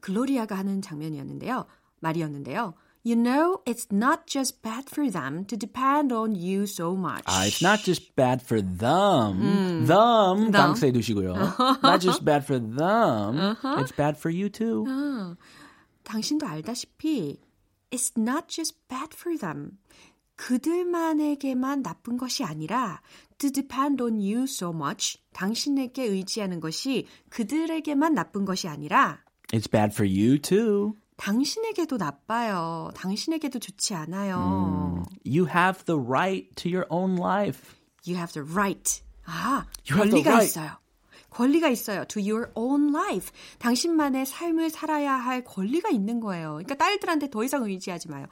글로리아가 0.01 0.57
하는 0.57 0.81
장면이었는데요. 0.81 1.65
말이었는데요. 2.01 2.75
You 3.04 3.16
know, 3.16 3.62
it's 3.66 3.88
not 3.92 4.28
just 4.28 4.62
bad 4.62 4.90
for 4.90 5.10
them 5.10 5.46
to 5.46 5.56
depend 5.56 6.12
on 6.12 6.36
you 6.36 6.68
so 6.68 6.96
much. 6.96 7.24
Ah, 7.28 7.46
it's 7.46 7.62
not 7.62 7.80
just 7.80 8.14
bad 8.16 8.42
for 8.42 8.62
them. 8.62 9.88
Them, 9.88 10.52
강세 10.52 10.92
두시고요. 10.92 11.80
not 11.82 12.02
just 12.02 12.26
bad 12.26 12.44
for 12.44 12.60
them. 12.60 13.56
It's 13.80 13.94
bad 13.96 14.18
for 14.18 14.30
you 14.30 14.50
too. 14.50 14.84
당신도 16.04 16.46
알다시피 16.46 17.40
it's 17.92 18.12
not 18.18 18.50
just 18.50 18.76
bad 18.90 19.16
for 19.16 19.38
them. 19.38 19.80
그들만에게만 20.36 21.84
나쁜 21.84 22.18
것이 22.18 22.44
아니라 22.44 23.02
to 23.38 23.50
depend 23.50 24.04
on 24.04 24.20
you 24.20 24.44
so 24.44 24.72
much. 24.72 25.18
당신에게 25.34 26.04
의지하는 26.04 26.60
것이 26.60 27.08
그들에게만 27.30 28.14
나쁜 28.14 28.44
것이 28.44 28.68
아니라 28.68 29.20
It's 29.54 29.70
bad 29.72 29.94
for 29.94 30.06
you 30.06 30.38
too. 30.38 30.96
당신에게도 31.17 31.97
나빠요. 31.97 32.91
당신에게도 32.95 33.59
좋지 33.59 33.95
않아요. 33.95 35.05
You 35.25 35.47
have 35.49 35.85
the 35.85 36.01
right 36.01 36.55
to 36.57 36.71
your 36.71 36.87
own 36.91 37.17
life. 37.19 37.75
You 38.07 38.17
have 38.17 38.33
the 38.33 38.47
right. 38.53 39.03
아, 39.25 39.65
You 39.89 40.01
권리가 40.03 40.31
right. 40.31 40.45
있어요. 40.45 40.73
권리가 41.31 41.69
있어요. 41.69 42.05
To 42.05 42.23
your 42.23 42.51
own 42.55 42.95
life. 42.95 43.31
당신만의 43.59 44.27
삶을 44.27 44.71
살아야 44.71 45.15
할 45.15 45.43
권리가 45.43 45.89
있는 45.91 46.21
거예요. 46.21 46.51
그러니까 46.51 46.77
딸들한테 46.77 47.31
더 47.31 47.43
이상 47.43 47.65
의지하지 47.65 48.09
마요. 48.09 48.27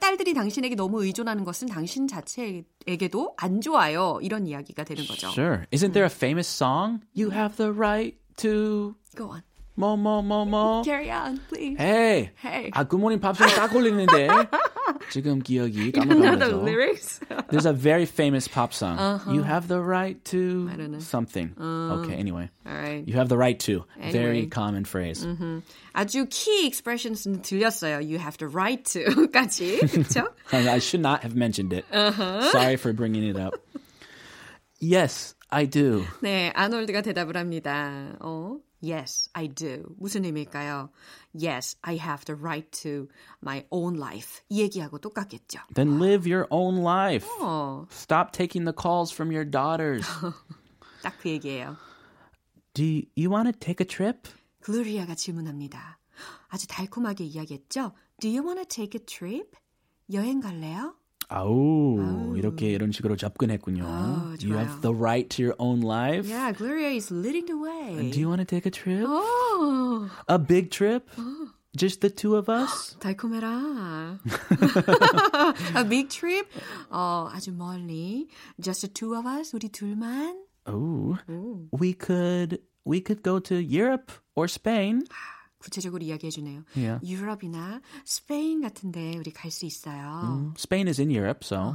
딸들이 0.00 0.34
당신에게 0.34 0.74
너무 0.74 1.02
의존하는 1.04 1.44
것은 1.44 1.68
당신 1.68 2.06
자체에게도 2.06 3.34
안 3.38 3.62
좋아요. 3.62 4.18
이런 4.20 4.46
이야기가 4.46 4.84
되는 4.84 5.06
거죠. 5.06 5.28
Sure. 5.28 5.64
Isn't 5.72 5.92
there 5.92 6.04
a 6.04 6.14
famous 6.14 6.48
song? 6.48 7.00
You 7.16 7.32
have 7.32 7.56
the 7.56 7.72
right 7.72 8.18
to 8.36 8.94
Go 9.16 9.30
on. 9.30 9.42
뭐 9.77 9.97
뭐 9.97 10.21
뭐 10.21 10.45
뭐. 10.45 10.83
Carry 10.85 11.09
on, 11.09 11.39
please. 11.49 11.75
Hey. 11.79 12.29
Hey. 12.37 12.69
아 12.73 12.83
굿모닝 12.83 13.19
팝송 13.19 13.47
딱 13.55 13.71
걸리는데 13.71 14.27
지금 15.09 15.41
기억이 15.41 15.91
You 15.97 16.05
know 16.05 16.37
the 16.37 16.53
까먹어서. 16.53 16.63
lyrics? 16.63 17.19
There's 17.49 17.65
a 17.65 17.73
very 17.73 18.05
famous 18.05 18.47
pop 18.47 18.71
song. 18.71 18.99
You 19.33 19.41
have 19.41 19.67
the 19.67 19.81
right 19.81 20.23
to 20.25 20.67
Uh-huh. 20.69 20.73
I 20.73 20.77
don't 20.77 20.91
know. 20.91 20.97
Uh. 20.97 21.01
something. 21.01 21.55
okay, 21.57 22.13
anyway. 22.13 22.51
All 22.67 22.73
right. 22.77 23.01
You 23.07 23.15
have 23.17 23.29
the 23.29 23.37
right 23.37 23.57
to. 23.65 23.83
Anyway. 23.97 24.11
Very 24.13 24.45
common 24.45 24.85
phrase. 24.85 25.25
아주 25.95 26.27
key 26.29 26.67
expressions는 26.69 27.41
들렸어요. 27.41 27.97
You 28.05 28.19
have 28.19 28.37
the 28.37 28.47
right 28.47 28.85
to.까지. 28.93 29.79
그렇죠? 29.89 30.27
I 30.53 30.77
should 30.77 31.01
not 31.01 31.23
have 31.23 31.35
mentioned 31.35 31.73
it. 31.73 31.85
Sorry 31.89 32.77
for 32.77 32.93
bringing 32.93 33.23
it 33.25 33.37
up. 33.41 33.55
Yes, 34.79 35.33
I 35.49 35.65
do. 35.65 36.05
네, 36.21 36.51
아놀드가 36.53 37.01
대답을 37.01 37.37
합니다. 37.37 38.15
어? 38.19 38.57
Yes, 38.81 39.29
I 39.33 39.47
do. 39.47 39.95
무슨 39.97 40.25
의미일까요? 40.25 40.89
Yes, 41.33 41.77
I 41.83 41.95
have 41.97 42.25
the 42.25 42.35
right 42.37 42.69
to 42.83 43.07
my 43.41 43.65
own 43.71 43.95
life. 43.97 44.41
이 44.49 44.61
얘기하고 44.61 44.99
똑같겠죠. 44.99 45.59
Then 45.73 45.99
live 46.01 46.27
your 46.29 46.47
own 46.51 46.81
life. 46.83 47.25
어, 47.41 47.85
Stop 47.91 48.31
taking 48.33 48.65
the 48.65 48.75
calls 48.75 49.13
from 49.13 49.31
your 49.31 49.49
daughters. 49.49 50.05
딱 51.01 51.13
그 51.21 51.29
얘기예요. 51.29 51.77
Do 52.73 52.83
you, 52.83 53.03
you 53.15 53.29
want 53.31 53.47
to 53.51 53.57
take 53.57 53.79
a 53.79 53.87
trip? 53.87 54.29
글로리아가 54.61 55.15
질문합니다. 55.15 55.99
아주 56.49 56.67
달콤하게 56.67 57.23
이야기했죠? 57.25 57.93
Do 58.19 58.29
you 58.29 58.43
want 58.45 58.59
to 58.61 58.65
take 58.67 58.99
a 58.99 59.05
trip? 59.05 59.55
여행 60.11 60.39
갈래요? 60.41 60.95
아우, 61.29 62.35
이렇게 62.37 62.71
이런 62.71 62.91
식으로 62.91 63.15
접근했군요. 63.15 63.85
아우, 63.85 64.27
you 64.41 64.53
좋아요. 64.53 64.59
have 64.59 64.81
the 64.81 64.93
right 64.95 65.29
to 65.35 65.41
your 65.43 65.55
own 65.57 65.81
life. 65.81 66.27
Yeah, 66.29 66.51
Gloria 66.55 66.89
is 66.91 67.11
leading 67.11 67.45
the 67.47 67.57
way. 67.57 68.11
Do 68.11 68.19
you 68.19 68.27
want 68.27 68.39
to 68.41 68.45
take 68.45 68.65
a 68.67 68.71
trip? 68.71 69.07
어, 69.07 70.09
A 70.29 70.37
big 70.37 70.69
trip? 70.69 71.09
Just 71.75 72.01
the 72.01 72.09
two 72.13 72.35
of 72.35 72.49
us? 72.49 72.95
달콤해라. 72.99 74.19
A 75.75 75.83
big 75.89 76.09
trip? 76.09 76.47
어, 76.91 77.29
아주 77.31 77.51
멀리. 77.51 78.27
Just 78.61 78.81
the 78.81 78.93
two 78.93 79.15
of 79.15 79.25
us? 79.27 79.53
우리 79.55 79.69
둘만? 79.69 80.37
Oh, 80.67 81.17
we 81.71 81.93
could 81.93 82.59
we 82.85 83.01
could 83.01 83.23
go 83.23 83.39
to 83.39 83.55
Europe 83.55 84.11
or 84.35 84.47
Spain. 84.47 85.03
구체적으로 85.58 86.04
이야기해 86.04 86.30
주네요. 86.30 86.62
Yeah. 86.76 87.04
유럽이나 87.04 87.80
스페인 88.04 88.60
같은데 88.60 89.16
우리 89.18 89.30
갈 89.32 89.50
수 89.50 89.66
있어요. 89.66 90.52
Spain 90.56 90.86
is 90.88 91.00
in 91.00 91.10
Europe, 91.10 91.40
so 91.42 91.74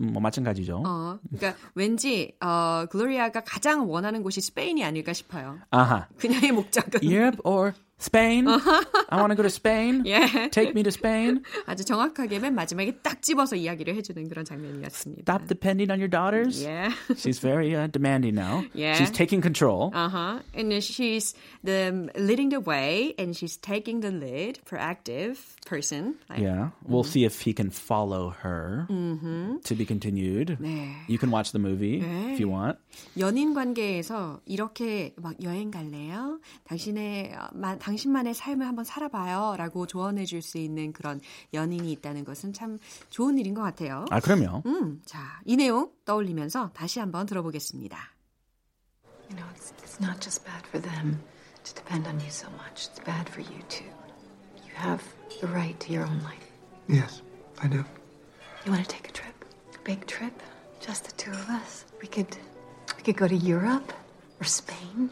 뭐 0.00 0.20
마찬가지죠. 0.20 0.82
어, 0.86 1.18
그러니까 1.30 1.60
왠지 1.74 2.36
어, 2.40 2.86
글로리아가 2.90 3.42
가장 3.42 3.90
원하는 3.90 4.22
곳이 4.22 4.40
스페인이 4.40 4.84
아닐까 4.84 5.12
싶어요. 5.12 5.58
아하. 5.70 6.06
그녀의 6.18 6.52
목적은 6.52 7.00
Europe 7.02 7.40
or 7.44 7.72
Spain? 8.01 8.47
I 8.47 9.17
want 9.19 9.31
to 9.31 9.35
go 9.35 9.43
to 9.43 9.49
Spain. 9.49 10.03
예. 10.05 10.49
Take 10.51 10.71
me 10.73 10.83
to 10.83 10.89
Spain. 10.91 11.43
아주 11.65 11.83
정확하게 11.83 12.39
맨 12.39 12.55
마지막에 12.55 12.93
딱 13.03 13.21
집어서 13.21 13.57
이야기를 13.57 13.93
해주는 13.95 14.29
그런 14.29 14.45
장면이었습니다. 14.45 15.23
Stop 15.23 15.47
depending 15.49 15.91
on 15.91 15.99
your 15.99 16.07
daughters. 16.07 16.63
Yeah. 16.63 16.93
She's 17.17 17.39
very 17.39 17.75
uh, 17.75 17.87
demanding 17.87 18.35
now. 18.35 18.63
Yeah. 18.73 18.93
She's 18.95 19.11
taking 19.11 19.41
control. 19.41 19.91
Uh-huh. 19.93 20.39
And 20.55 20.71
then 20.71 20.79
she's 20.79 21.33
the 21.61 22.09
leading 22.15 22.49
the 22.55 22.61
way 22.61 23.13
and 23.19 23.35
she's 23.35 23.57
taking 23.57 23.99
the 23.99 24.11
lead, 24.11 24.59
proactive 24.63 25.35
person. 25.65 26.15
Like, 26.29 26.39
Yeah, 26.39 26.69
we'll 26.87 27.03
see 27.03 27.25
if 27.25 27.41
he 27.41 27.51
can 27.51 27.69
follow 27.69 28.29
her. 28.41 28.87
To 28.87 29.75
be 29.75 29.83
continued. 29.85 30.57
네. 30.61 30.95
You 31.09 31.17
can 31.17 31.31
watch 31.31 31.51
the 31.51 31.59
movie 31.59 31.99
if 32.31 32.39
you 32.39 32.47
want. 32.47 32.77
연인 33.17 33.53
관계에서 33.53 34.39
이렇게 34.45 35.13
막 35.17 35.35
여행 35.43 35.69
갈래요? 35.69 36.39
당신의 36.63 37.33
어, 37.35 37.47
마- 37.53 37.77
당신만의 37.84 38.32
삶을 38.34 38.66
한번 38.66 38.84
살아봐요 38.84 39.56
라고 39.58 39.86
조언해 39.86 40.24
줄 40.24 40.40
수 40.40 40.56
있는 40.58 40.92
그런 40.92 41.20
연인이 41.52 41.90
있다는 41.92 42.24
것은 42.24 42.52
참 42.52 42.78
좋은 43.10 43.38
일인 43.38 43.54
것 43.54 43.62
같아요. 43.62 44.04
아, 44.10 44.20
그럼요. 44.20 44.62
음, 44.66 45.00
자, 45.04 45.40
이 45.44 45.56
내용 45.56 45.90
떠올리면서 46.04 46.70
다시 46.74 46.98
한번 46.98 47.26
들어보겠습니다. 47.26 47.96
You 49.30 49.36
know, 49.36 49.46
it's, 49.54 49.72
it's 49.82 50.00
not 50.00 50.20
just 50.20 50.44
bad 50.44 50.64
for 50.68 50.80
them 50.80 51.18
to 51.64 51.74
depend 51.74 52.06
on 52.08 52.20
you 52.20 52.28
so 52.30 52.48
much. 52.56 52.88
It's 52.88 53.00
bad 53.04 53.28
for 53.28 53.40
you 53.40 53.60
too. 53.68 53.88
You 54.64 54.72
have 54.76 55.02
the 55.40 55.48
right 55.48 55.78
to 55.80 55.92
your 55.92 56.04
own 56.06 56.20
life. 56.22 56.44
Yes, 56.88 57.22
I 57.62 57.68
do. 57.68 57.84
You 58.64 58.72
want 58.72 58.82
to 58.84 58.88
take 58.88 59.08
a 59.08 59.12
trip? 59.12 59.34
A 59.74 59.78
big 59.84 60.06
trip? 60.06 60.32
Just 60.80 61.04
the 61.04 61.12
two 61.16 61.32
of 61.32 61.48
us? 61.48 61.84
We 62.02 62.08
could 62.08 62.28
we 62.96 63.02
could 63.02 63.16
go 63.16 63.28
to 63.28 63.36
Europe 63.36 63.92
or 64.40 64.44
Spain. 64.44 65.10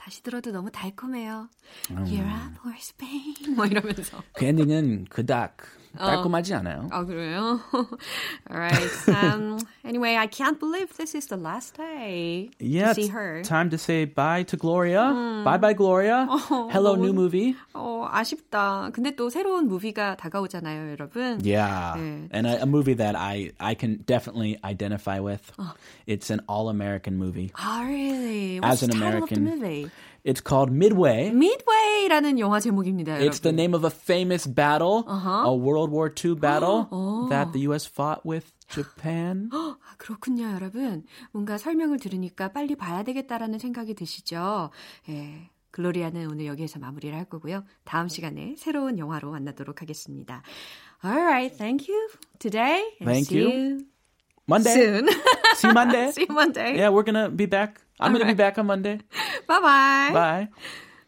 아, 0.00 0.04
다시 0.04 0.22
들어도 0.22 0.50
너무 0.50 0.70
달콤해요. 0.70 1.48
음. 1.90 1.96
Europe 1.98 2.56
or 2.64 2.74
Spain 2.76 3.34
뭐 3.54 3.66
이러면서. 3.66 4.22
그 4.32 4.44
엔딩은 4.44 5.06
그닥 5.10 5.58
깔끔하지 5.97 6.53
않아요. 6.55 6.89
아 6.91 7.05
그래요? 7.05 7.61
Alright. 8.51 8.91
Um, 9.07 9.57
anyway, 9.85 10.17
I 10.17 10.27
can't 10.27 10.59
believe 10.59 10.91
this 10.97 11.15
is 11.15 11.27
the 11.27 11.37
last 11.37 11.77
day 11.77 12.51
yeah, 12.59 12.91
to 12.91 12.95
see 12.95 13.07
her. 13.07 13.41
Time 13.43 13.69
to 13.69 13.77
say 13.77 14.03
bye 14.03 14.43
to 14.43 14.57
Gloria. 14.57 14.99
음. 14.99 15.45
Bye 15.45 15.57
bye 15.57 15.73
Gloria. 15.73 16.27
Oh, 16.29 16.67
Hello 16.69 16.97
너무, 16.97 17.01
new 17.01 17.13
movie. 17.13 17.55
어 17.73 18.09
아쉽다. 18.11 18.91
근데 18.91 19.15
또 19.15 19.29
새로운 19.29 19.69
무비가 19.69 20.17
다가오잖아요, 20.17 20.91
여러분. 20.97 21.39
Yeah. 21.41 21.95
네. 21.95 22.27
And 22.31 22.45
a, 22.45 22.63
a 22.63 22.65
movie 22.65 22.95
that 22.95 23.15
I 23.15 23.51
I 23.57 23.73
can 23.75 24.03
definitely 24.05 24.59
identify 24.65 25.19
with. 25.19 25.49
Oh. 25.57 25.73
It's 26.07 26.29
an 26.29 26.41
all-American 26.49 27.17
movie. 27.17 27.53
Oh, 27.57 27.85
really? 27.85 28.59
What's 28.59 28.83
As 28.83 28.83
an 28.83 28.89
the 28.91 28.97
title 28.99 29.23
American, 29.23 29.47
of 29.47 29.59
the 29.61 29.65
movie? 29.65 29.91
It's 30.24 30.40
called 30.40 30.72
Midway. 30.72 31.28
Midway라는 31.28 32.38
영화 32.38 32.60
제목입니다. 32.60 33.14
It's 33.18 33.40
여러분. 33.40 33.42
the 33.42 33.52
name 33.54 33.74
of 33.74 33.84
a 33.84 33.90
famous 33.90 34.46
battle, 34.46 35.04
uh-huh. 35.06 35.48
a 35.48 35.54
World 35.54 35.90
War 35.90 36.10
II 36.12 36.34
battle 36.34 36.88
oh. 36.90 37.28
that 37.28 37.52
the 37.52 37.60
U.S. 37.68 37.86
fought 37.86 38.20
with 38.24 38.52
Japan. 38.68 39.48
아, 39.52 39.76
그렇군요, 39.98 40.50
여러분. 40.52 41.04
뭔가 41.32 41.58
설명을 41.58 41.98
들으니까 41.98 42.52
빨리 42.52 42.74
봐야 42.76 43.02
되겠다라는 43.02 43.58
생각이 43.58 43.94
드시죠? 43.94 44.70
예. 45.08 45.50
글로리아는 45.70 46.28
오늘 46.30 46.46
여기에서 46.46 46.78
마무리를 46.80 47.16
할 47.16 47.26
거고요. 47.26 47.64
다음 47.84 48.08
시간에 48.08 48.54
새로운 48.58 48.98
영화로 48.98 49.30
만나도록 49.30 49.82
하겠습니다. 49.82 50.42
Alright, 51.04 51.56
thank 51.56 51.86
you 51.88 52.08
today. 52.38 52.82
And 53.00 53.06
thank 53.06 53.28
see 53.28 53.40
you. 53.40 53.50
you 53.50 53.86
Monday. 54.50 54.74
Soon. 54.74 55.08
see 55.54 55.68
you 55.68 55.74
Monday. 55.74 56.10
see 56.10 56.26
you 56.28 56.34
Monday. 56.34 56.76
Yeah, 56.76 56.90
we're 56.90 57.06
gonna 57.06 57.30
be 57.30 57.46
back. 57.46 57.80
I'm 58.00 58.12
going 58.12 58.26
to 58.26 58.32
be 58.32 58.34
back 58.34 58.58
on 58.58 58.66
Monday. 58.66 58.98
bye 59.46 59.60
bye. 59.60 60.10
Bye. 60.12 60.48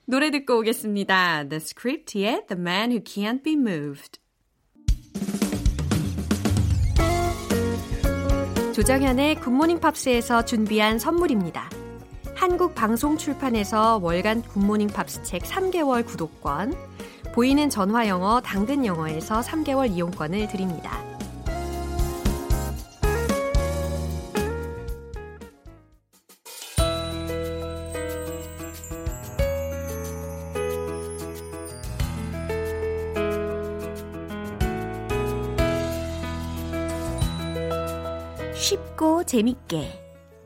노래 0.04 0.30
듣고 0.30 0.58
오겠습니다. 0.58 1.48
The 1.48 1.58
Script의 1.58 2.46
The 2.48 2.60
Man 2.60 2.90
Who 2.90 3.02
Can't 3.02 3.42
Be 3.42 3.54
Moved. 3.54 4.20
조정현의 8.74 9.36
굿모닝 9.36 9.80
팝스에서 9.80 10.44
준비한 10.44 10.98
선물입니다. 10.98 11.70
한국 12.34 12.74
방송 12.74 13.16
출판에서 13.16 13.98
월간 14.02 14.42
굿모닝 14.42 14.88
팝스 14.88 15.22
책 15.24 15.42
3개월 15.42 16.04
구독권, 16.04 16.74
보이는 17.34 17.70
전화 17.70 18.08
영어 18.08 18.40
당근 18.40 18.84
영어에서 18.84 19.40
3개월 19.40 19.90
이용권을 19.90 20.48
드립니다. 20.48 21.11
쉽고 39.02 39.24
재밌게 39.24 39.90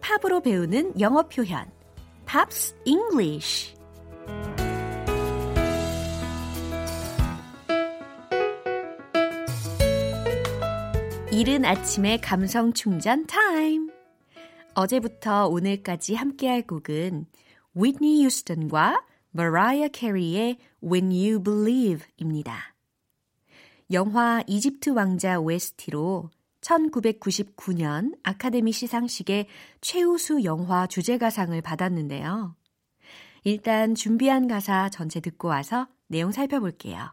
팝으로 0.00 0.40
배우는 0.40 0.98
영어 0.98 1.22
표현 1.28 1.70
Pops 2.24 2.74
English 2.86 3.76
이른 11.30 11.66
아침의 11.66 12.22
감성 12.22 12.72
충전 12.72 13.26
타임 13.26 13.90
어제부터 14.74 15.48
오늘까지 15.48 16.14
함께할 16.14 16.62
곡은 16.62 17.26
휘트니 17.74 18.24
휴스턴과 18.24 19.04
머라이어 19.32 19.88
캐리의 19.88 20.56
When 20.82 21.10
You 21.10 21.42
Believe입니다. 21.42 22.74
영화 23.92 24.42
이집트 24.46 24.90
왕자 24.90 25.38
OST로 25.38 26.30
1999년 26.66 28.16
아카데미 28.22 28.72
시상식의 28.72 29.46
최우수 29.80 30.42
영화 30.44 30.86
주제가상을 30.86 31.60
받았는데요. 31.62 32.56
일단 33.44 33.94
준비한 33.94 34.48
가사 34.48 34.88
전체 34.88 35.20
듣고 35.20 35.48
와서 35.48 35.86
내용 36.08 36.32
살펴볼게요. 36.32 37.12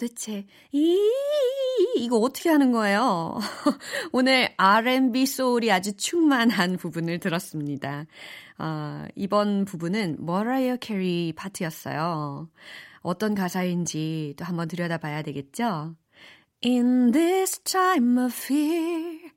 도대체 0.00 0.46
이 0.72 0.96
이거 1.96 2.16
어떻게 2.18 2.48
하는 2.48 2.72
거예요? 2.72 3.38
오늘 4.12 4.48
R&B 4.56 5.26
소울이 5.26 5.70
아주 5.70 5.94
충만한 5.96 6.76
부분을 6.76 7.18
들었습니다. 7.18 8.06
아, 8.56 9.06
이번 9.14 9.64
부분은 9.66 10.16
머라이어 10.20 10.76
캐리 10.76 11.34
파트였어요. 11.36 12.48
어떤 13.00 13.34
가사인지 13.34 14.34
또 14.36 14.44
한번 14.44 14.68
들여다봐야 14.68 15.22
되겠죠? 15.22 15.96
In 16.64 17.12
this 17.12 17.60
time 17.60 18.22
of 18.22 18.34
fear. 18.34 19.30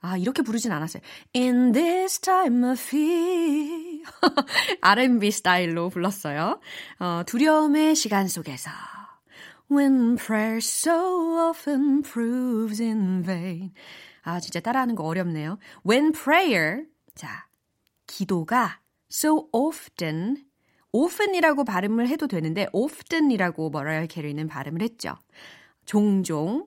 아, 0.00 0.16
이렇게 0.16 0.42
부르진 0.42 0.70
않았어요. 0.72 1.02
In 1.34 1.72
this 1.72 2.20
time 2.20 2.70
of 2.70 2.80
fear. 2.80 4.02
R&B 4.82 5.30
스타일로 5.30 5.88
불렀어요. 5.88 6.60
어, 7.00 7.22
두려움의 7.26 7.96
시간 7.96 8.28
속에서. 8.28 8.70
When 9.70 10.16
prayer 10.16 10.58
so 10.58 11.48
often 11.48 12.02
proves 12.02 12.80
in 12.80 13.24
vain. 13.24 13.72
아, 14.22 14.38
진짜 14.38 14.60
따라하는 14.60 14.94
거 14.94 15.04
어렵네요. 15.04 15.58
When 15.84 16.12
prayer. 16.12 16.84
자, 17.14 17.48
기도가 18.06 18.80
so 19.10 19.48
often 19.52 20.45
often이라고 20.96 21.64
발음을 21.64 22.08
해도 22.08 22.26
되는데 22.26 22.66
often이라고 22.72 23.68
머라이어 23.70 24.06
캐리는 24.06 24.46
발음을 24.48 24.80
했죠. 24.80 25.14
종종 25.84 26.66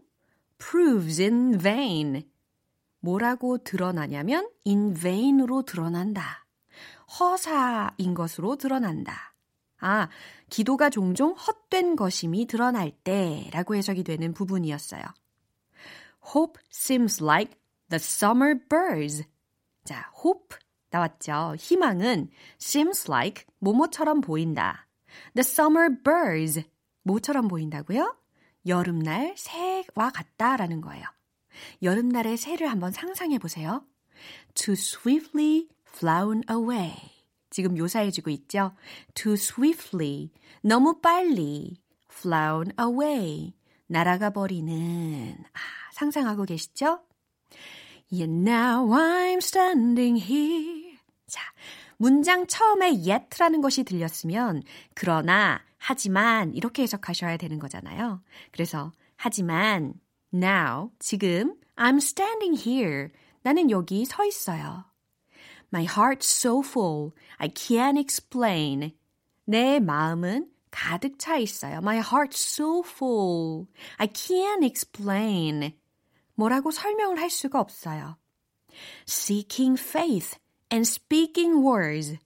proves 0.59 1.21
in 1.21 1.57
vain 1.57 2.23
뭐라고 2.99 3.57
드러나냐면 3.59 4.47
in 4.67 4.93
vain으로 4.93 5.63
드러난다. 5.63 6.45
허사인 7.19 8.13
것으로 8.13 8.55
드러난다. 8.57 9.33
아, 9.79 10.09
기도가 10.49 10.89
종종 10.89 11.31
헛된 11.31 11.95
것임이 11.95 12.45
드러날 12.45 12.91
때라고 12.91 13.75
해석이 13.75 14.03
되는 14.03 14.33
부분이었어요. 14.33 15.01
Hope 16.35 16.61
seems 16.71 17.23
like 17.23 17.55
the 17.89 17.95
summer 17.95 18.53
birds. 18.69 19.23
자, 19.85 20.11
hope 20.23 20.57
나왔죠. 20.89 21.55
희망은 21.57 22.29
seems 22.59 23.09
like 23.09 23.45
뭐뭐처럼 23.59 24.21
보인다. 24.21 24.87
The 25.35 25.41
summer 25.41 25.89
birds 26.03 26.63
뭐처럼 27.03 27.47
보인다고요? 27.47 28.15
여름날 28.67 29.33
새와 29.37 30.11
같다라는 30.11 30.81
거예요. 30.81 31.05
여름날의 31.81 32.37
새를 32.37 32.69
한번 32.69 32.91
상상해 32.91 33.37
보세요. 33.37 33.85
To 34.55 34.73
swiftly 34.73 35.67
flown 35.87 36.43
away. 36.49 36.95
지금 37.49 37.73
묘사해주고 37.73 38.29
있죠. 38.31 38.73
To 39.15 39.33
swiftly 39.33 40.31
너무 40.61 40.99
빨리 41.01 41.77
flown 42.11 42.71
away 42.79 43.53
날아가 43.87 44.29
버리는 44.29 45.35
아, 45.53 45.59
상상하고 45.93 46.45
계시죠? 46.45 46.99
Yeah, 48.11 48.27
now 48.27 48.87
I'm 48.91 49.37
standing 49.37 50.17
here. 50.17 50.78
자, 51.29 51.41
문장 51.97 52.47
처음에 52.47 53.03
yet라는 53.07 53.61
것이 53.61 53.83
들렸으면 53.83 54.63
그러나, 54.93 55.61
하지만 55.77 56.53
이렇게 56.53 56.83
해석하셔야 56.83 57.37
되는 57.37 57.59
거잖아요. 57.59 58.21
그래서 58.51 58.91
하지만 59.15 59.93
now 60.33 60.91
지금 60.99 61.55
I'm 61.75 61.97
standing 61.97 62.59
here. 62.59 63.09
나는 63.41 63.71
여기 63.71 64.03
서 64.05 64.25
있어요. 64.25 64.85
My 65.71 65.85
heart's 65.85 66.25
so 66.25 66.61
full. 66.61 67.11
I 67.37 67.49
can't 67.49 67.97
explain. 67.97 68.91
내 69.45 69.79
마음은 69.79 70.49
가득 70.71 71.17
차 71.17 71.37
있어요. 71.37 71.77
My 71.77 71.99
heart's 71.99 72.41
so 72.41 72.83
full. 72.85 73.67
I 73.97 74.07
can't 74.07 74.63
explain. 74.63 75.73
뭐라고 76.35 76.71
설명을 76.71 77.19
할 77.19 77.29
수가 77.29 77.59
없어요. 77.59 78.17
seeking 79.07 79.79
faith 79.79 80.37
and 80.71 80.87
speaking 80.87 81.65
words. 81.65 82.17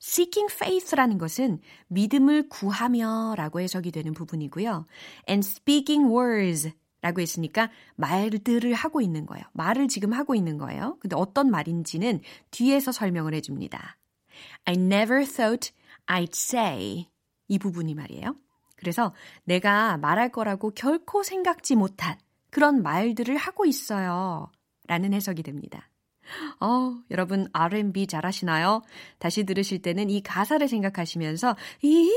seeking 0.00 0.52
faith라는 0.52 1.18
것은 1.18 1.60
믿음을 1.88 2.48
구하며 2.48 3.34
라고 3.36 3.60
해석이 3.60 3.90
되는 3.90 4.14
부분이고요. 4.14 4.86
and 5.28 5.46
speaking 5.46 6.12
words 6.12 6.72
라고 7.02 7.20
했으니까 7.20 7.70
말들을 7.96 8.72
하고 8.74 9.00
있는 9.00 9.26
거예요. 9.26 9.44
말을 9.52 9.88
지금 9.88 10.12
하고 10.12 10.34
있는 10.34 10.58
거예요. 10.58 10.96
근데 11.00 11.16
어떤 11.16 11.50
말인지는 11.50 12.20
뒤에서 12.50 12.92
설명을 12.92 13.34
해줍니다. 13.34 13.96
I 14.64 14.74
never 14.74 15.24
thought 15.24 15.72
I'd 16.06 16.34
say 16.34 17.08
이 17.48 17.58
부분이 17.58 17.94
말이에요. 17.94 18.36
그래서 18.76 19.14
내가 19.44 19.96
말할 19.96 20.30
거라고 20.30 20.70
결코 20.70 21.22
생각지 21.22 21.76
못한 21.76 22.18
그런 22.50 22.82
말들을 22.82 23.36
하고 23.36 23.66
있어요. 23.66 24.50
라는 24.86 25.12
해석이 25.12 25.42
됩니다. 25.42 25.88
어, 26.60 26.96
여러분 27.10 27.48
R&B 27.52 28.06
잘하시나요? 28.06 28.82
다시 29.18 29.44
들으실 29.44 29.82
때는 29.82 30.10
이 30.10 30.22
가사를 30.22 30.66
생각하시면서 30.66 31.56
이 31.82 32.10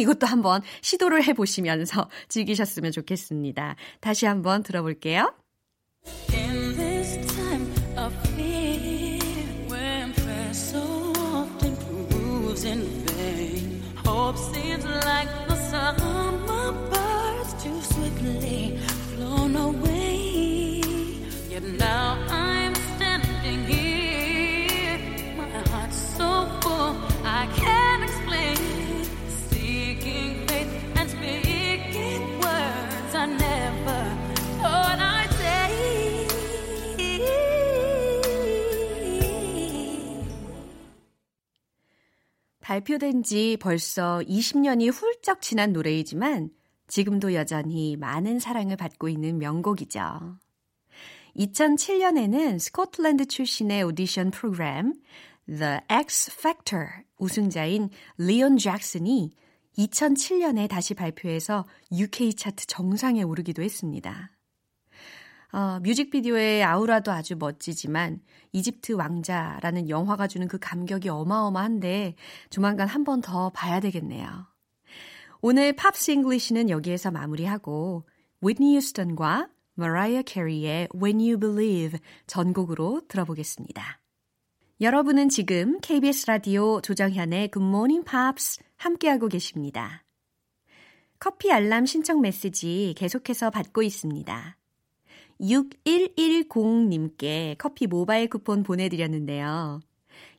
이것도 0.00 0.26
한번 0.26 0.62
시도를 0.80 1.24
해 1.24 1.32
보시면서 1.32 2.08
즐기셨으면 2.28 2.92
좋겠습니다. 2.92 3.76
다시 4.00 4.26
한번 4.26 4.62
들어볼게요. 4.62 5.34
In 12.62 13.04
vain, 13.06 13.82
hope 14.04 14.36
seems 14.36 14.84
like 14.84 15.26
the 15.48 15.56
summer 15.56 16.29
발표된 42.70 43.24
지 43.24 43.56
벌써 43.60 44.20
20년이 44.28 44.92
훌쩍 44.92 45.42
지난 45.42 45.72
노래이지만 45.72 46.50
지금도 46.86 47.34
여전히 47.34 47.96
많은 47.96 48.38
사랑을 48.38 48.76
받고 48.76 49.08
있는 49.08 49.38
명곡이죠. 49.38 50.38
2007년에는 51.36 52.58
스코틀랜드 52.58 53.26
출신의 53.26 53.82
오디션 53.84 54.30
프로그램 54.30 54.94
The 55.46 55.78
X 55.88 56.32
Factor 56.38 56.86
우승자인 57.18 57.90
리온 58.18 58.56
잭슨이 58.58 59.32
2007년에 59.78 60.68
다시 60.68 60.94
발표해서 60.94 61.66
UK 61.92 62.34
차트 62.34 62.66
정상에 62.66 63.22
오르기도 63.22 63.62
했습니다. 63.62 64.30
어, 65.52 65.80
뮤직비디오의 65.82 66.62
아우라도 66.62 67.10
아주 67.10 67.34
멋지지만 67.36 68.20
이집트 68.52 68.92
왕자라는 68.92 69.88
영화가 69.88 70.28
주는 70.28 70.46
그 70.46 70.58
감격이 70.58 71.08
어마어마한데 71.08 72.14
조만간 72.50 72.86
한 72.86 73.02
번 73.04 73.20
더 73.20 73.50
봐야 73.50 73.80
되겠네요. 73.80 74.46
오늘 75.40 75.72
Pops 75.74 76.12
English는 76.12 76.70
여기에서 76.70 77.10
마무리하고 77.10 78.04
휘트니 78.42 78.76
휴스턴과 78.76 79.48
머라이어 79.80 80.22
캐리의 80.22 80.88
When 80.94 81.18
You 81.20 81.38
Believe 81.38 81.98
전곡으로 82.26 83.02
들어보겠습니다. 83.08 83.98
여러분은 84.82 85.30
지금 85.30 85.80
KBS 85.80 86.26
라디오 86.26 86.82
조정현의 86.82 87.50
Good 87.50 87.66
Morning 87.66 88.04
Pops 88.04 88.62
함께하고 88.76 89.28
계십니다. 89.28 90.04
커피 91.18 91.50
알람 91.50 91.86
신청 91.86 92.20
메시지 92.20 92.92
계속해서 92.96 93.48
받고 93.50 93.82
있습니다. 93.82 94.58
6110님께 95.40 97.56
커피 97.56 97.86
모바일 97.86 98.28
쿠폰 98.28 98.62
보내드렸는데요. 98.62 99.80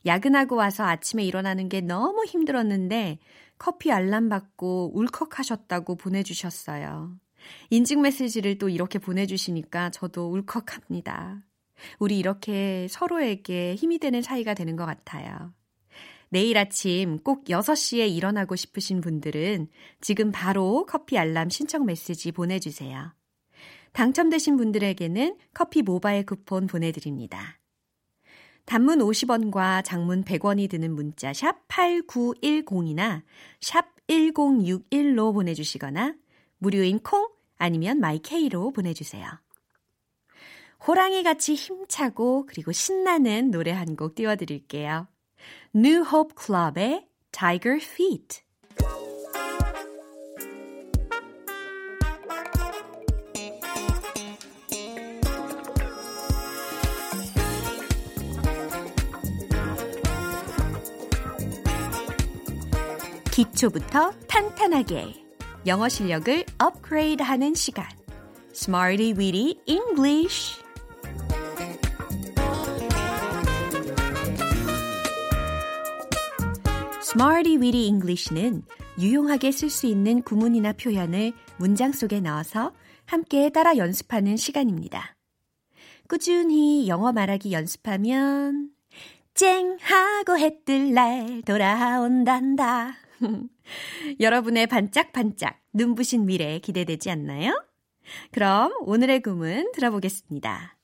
야근하고 0.06 0.56
와서 0.56 0.84
아침에 0.84 1.23
일어나는 1.23 1.67
게 1.67 1.82
너무 1.82 2.25
힘들었는데 2.25 3.17
커피 3.58 3.91
알람 3.91 4.30
받고 4.30 4.91
울컥하셨다고 4.93 5.95
보내주셨어요. 5.95 7.15
인증 7.69 8.01
메시지를 8.01 8.58
또 8.58 8.69
이렇게 8.69 8.99
보내주시니까 8.99 9.91
저도 9.91 10.32
울컥합니다. 10.32 11.43
우리 11.99 12.19
이렇게 12.19 12.88
서로에게 12.89 13.75
힘이 13.75 13.99
되는 13.99 14.21
사이가 14.21 14.54
되는 14.54 14.75
것 14.75 14.86
같아요. 14.86 15.54
내일 16.30 16.58
아침 16.58 17.19
꼭 17.19 17.45
6시에 17.45 18.10
일어나고 18.10 18.56
싶으신 18.56 19.01
분들은 19.01 19.67
지금 19.99 20.32
바로 20.32 20.86
커피 20.86 21.17
알람 21.17 21.49
신청 21.49 21.86
메시지 21.86 22.32
보내주세요. 22.32 23.13
당첨되신 23.91 24.56
분들에게는 24.56 25.38
커피 25.54 25.82
모바일 25.82 26.25
쿠폰 26.25 26.67
보내드립니다. 26.67 27.60
단문 28.65 28.99
50원과 28.99 29.84
장문 29.84 30.23
100원이 30.23 30.69
드는 30.69 30.93
문자 30.93 31.34
샵 31.34 31.67
8910이나 31.67 33.23
샵 33.60 33.88
1061로 34.08 35.34
보내주시거나 35.34 36.15
무료인 36.62 37.00
콩 37.00 37.28
아니면 37.58 38.00
마이케이로 38.00 38.71
보내주세요. 38.71 39.28
호랑이 40.88 41.24
같이 41.24 41.56
힘차고 41.56 42.45
그리고 42.47 42.71
신나는 42.71 43.50
노래 43.50 43.71
한 43.71 43.95
곡 43.95 44.13
띄워드릴게요. 44.13 45.08
New 45.76 46.06
Hope 46.06 46.36
Club의 46.39 47.08
Tiger 47.32 47.84
Feet 47.84 48.41
기초부터 63.32 64.12
탄탄하게 64.28 65.20
영어 65.67 65.88
실력을 65.89 66.43
업그레이드 66.58 67.21
하는 67.21 67.54
시간 67.54 67.86
Smarty 68.54 69.13
Weedy 69.13 69.60
English 69.67 70.60
Smarty 77.02 77.58
Weedy 77.58 77.88
English는 77.88 78.63
유용하게 79.00 79.52
쓸 79.52 79.69
수 79.69 79.86
있는 79.88 80.21
구문이나 80.21 80.74
표현을 80.74 81.34
문장 81.58 81.91
속에 81.91 82.19
넣어서 82.21 82.74
함께 83.06 83.50
따라 83.50 83.78
연습하는 83.78 84.38
시간입니다. 84.38 85.15
꾸준히 86.08 86.88
영어 86.88 87.12
말하기 87.12 87.52
연습하면 87.52 88.69
쨍 89.34 89.78
하고 89.82 90.38
해 90.38 90.63
뜰 90.65 90.93
날 90.93 91.41
돌아온단다. 91.45 93.00
여러분의 94.19 94.67
반짝반짝 94.67 95.60
눈부신 95.73 96.25
미래 96.25 96.60
기대되지 96.60 97.10
않나요? 97.12 97.63
그럼 98.31 98.73
오늘의 98.81 99.21
구문 99.21 99.71
들어보겠습니다. 99.73 100.77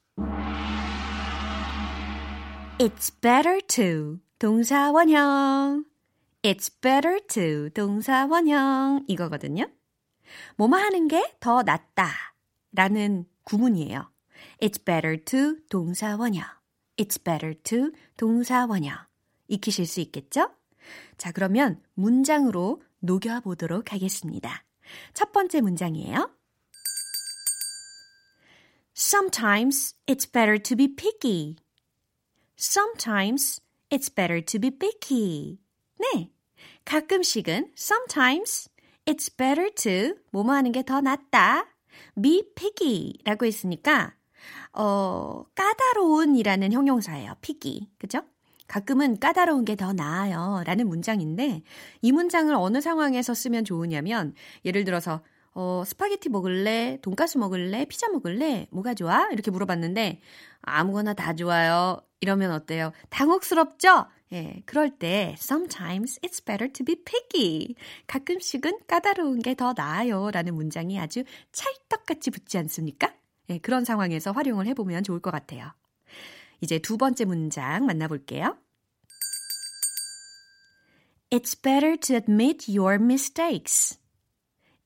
It's 2.80 3.22
better 3.22 3.60
to 3.68 4.20
동사 4.40 4.92
원형 4.92 5.86
It's 6.44 6.72
better 6.82 7.20
to 7.28 7.70
동사 7.72 8.26
원형 8.28 9.06
이거거든요. 9.08 9.68
뭐뭐 10.58 10.78
하는 10.78 11.08
게 11.08 11.24
더 11.40 11.64
낫다 11.64 12.10
라는 12.72 13.26
구문이에요. 13.44 14.12
It's 14.62 14.84
better 14.86 15.18
to 15.24 15.56
동사 15.70 16.16
원형 16.16 16.46
It's 16.98 17.24
better 17.24 17.56
to 17.64 17.92
동사 18.16 18.66
원형 18.66 18.96
익히실 19.48 19.88
수 19.88 20.00
있겠죠? 20.02 20.52
자, 21.18 21.32
그러면 21.32 21.82
문장으로 21.96 22.82
녹여보도록 23.00 23.94
하겠습니다. 23.94 24.64
첫 25.14 25.32
번째 25.32 25.62
문장이에요. 25.62 26.32
Sometimes 28.96 29.96
it's 30.08 30.32
better 30.32 30.58
to 30.60 30.76
be 30.76 30.88
picky. 30.96 31.56
Sometimes 32.58 33.62
it's 33.90 34.14
better 34.14 34.44
to 34.44 34.60
be 34.60 34.72
picky. 34.72 35.60
네. 36.00 36.32
가끔씩은 36.86 37.74
sometimes 37.78 38.70
it's 39.06 39.30
better 39.36 39.70
to 39.76 40.16
뭐뭐 40.32 40.52
하는 40.54 40.72
게 40.72 40.82
더 40.84 41.02
낫다. 41.02 41.68
be 42.22 42.44
picky 42.56 43.14
라고 43.24 43.46
했으니까 43.46 44.16
어, 44.74 45.44
까다로운이라는 45.56 46.72
형용사예요. 46.72 47.36
picky. 47.42 47.90
그죠? 47.98 48.22
가끔은 48.68 49.20
까다로운 49.20 49.66
게 49.66 49.76
더 49.76 49.94
나아요. 49.94 50.64
라는 50.66 50.88
문장인데, 50.88 51.62
이 52.02 52.12
문장을 52.12 52.54
어느 52.56 52.82
상황에서 52.82 53.34
쓰면 53.34 53.64
좋으냐면, 53.66 54.34
예를 54.66 54.84
들어서, 54.84 55.22
어, 55.54 55.84
스파게티 55.86 56.30
먹을래? 56.30 57.00
돈가스 57.02 57.38
먹을래? 57.38 57.86
피자 57.86 58.10
먹을래? 58.10 58.68
뭐가 58.72 58.94
좋아? 58.94 59.28
이렇게 59.32 59.50
물어봤는데 59.52 60.20
아무거나 60.62 61.14
다 61.16 61.34
좋아요. 61.36 62.00
이러면 62.22 62.52
어때요? 62.52 62.92
당혹스럽죠? 63.10 64.06
예, 64.34 64.62
그럴 64.66 64.90
때 64.92 65.36
sometimes 65.40 66.20
it's 66.22 66.46
better 66.46 66.72
to 66.72 66.86
be 66.86 66.96
picky. 67.04 67.76
가끔씩은 68.08 68.80
까다로운 68.88 69.42
게 69.42 69.56
더 69.56 69.74
나아요. 69.76 70.30
라는 70.32 70.54
문장이 70.54 71.00
아주 71.00 71.24
찰떡같이 71.54 72.30
붙지 72.32 72.58
않습니까? 72.60 73.14
예, 73.50 73.58
그런 73.60 73.84
상황에서 73.86 74.32
활용을 74.34 74.68
해보면 74.68 75.04
좋을 75.04 75.20
것 75.22 75.32
같아요. 75.32 75.72
이제 76.62 76.80
두 76.80 76.98
번째 76.98 77.26
문장 77.26 77.86
만나볼게요. 77.86 78.58
It's 81.30 81.62
better 81.62 81.98
to 81.98 82.16
admit 82.16 82.72
your 82.72 82.96
mistakes. 82.96 84.00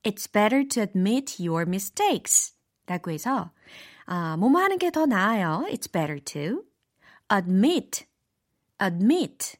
It's 0.02 0.30
better 0.30 0.66
to 0.68 0.82
admit 0.82 1.40
your 1.40 1.62
mistakes. 1.68 2.54
라고 2.86 3.12
해서, 3.12 3.52
아, 4.06 4.36
뭐뭐 4.36 4.60
하는 4.60 4.78
게 4.78 4.90
더 4.90 5.06
나아요. 5.06 5.64
It's 5.70 5.90
better 5.90 6.20
to 6.20 6.64
admit, 7.32 8.06
admit, 8.82 9.56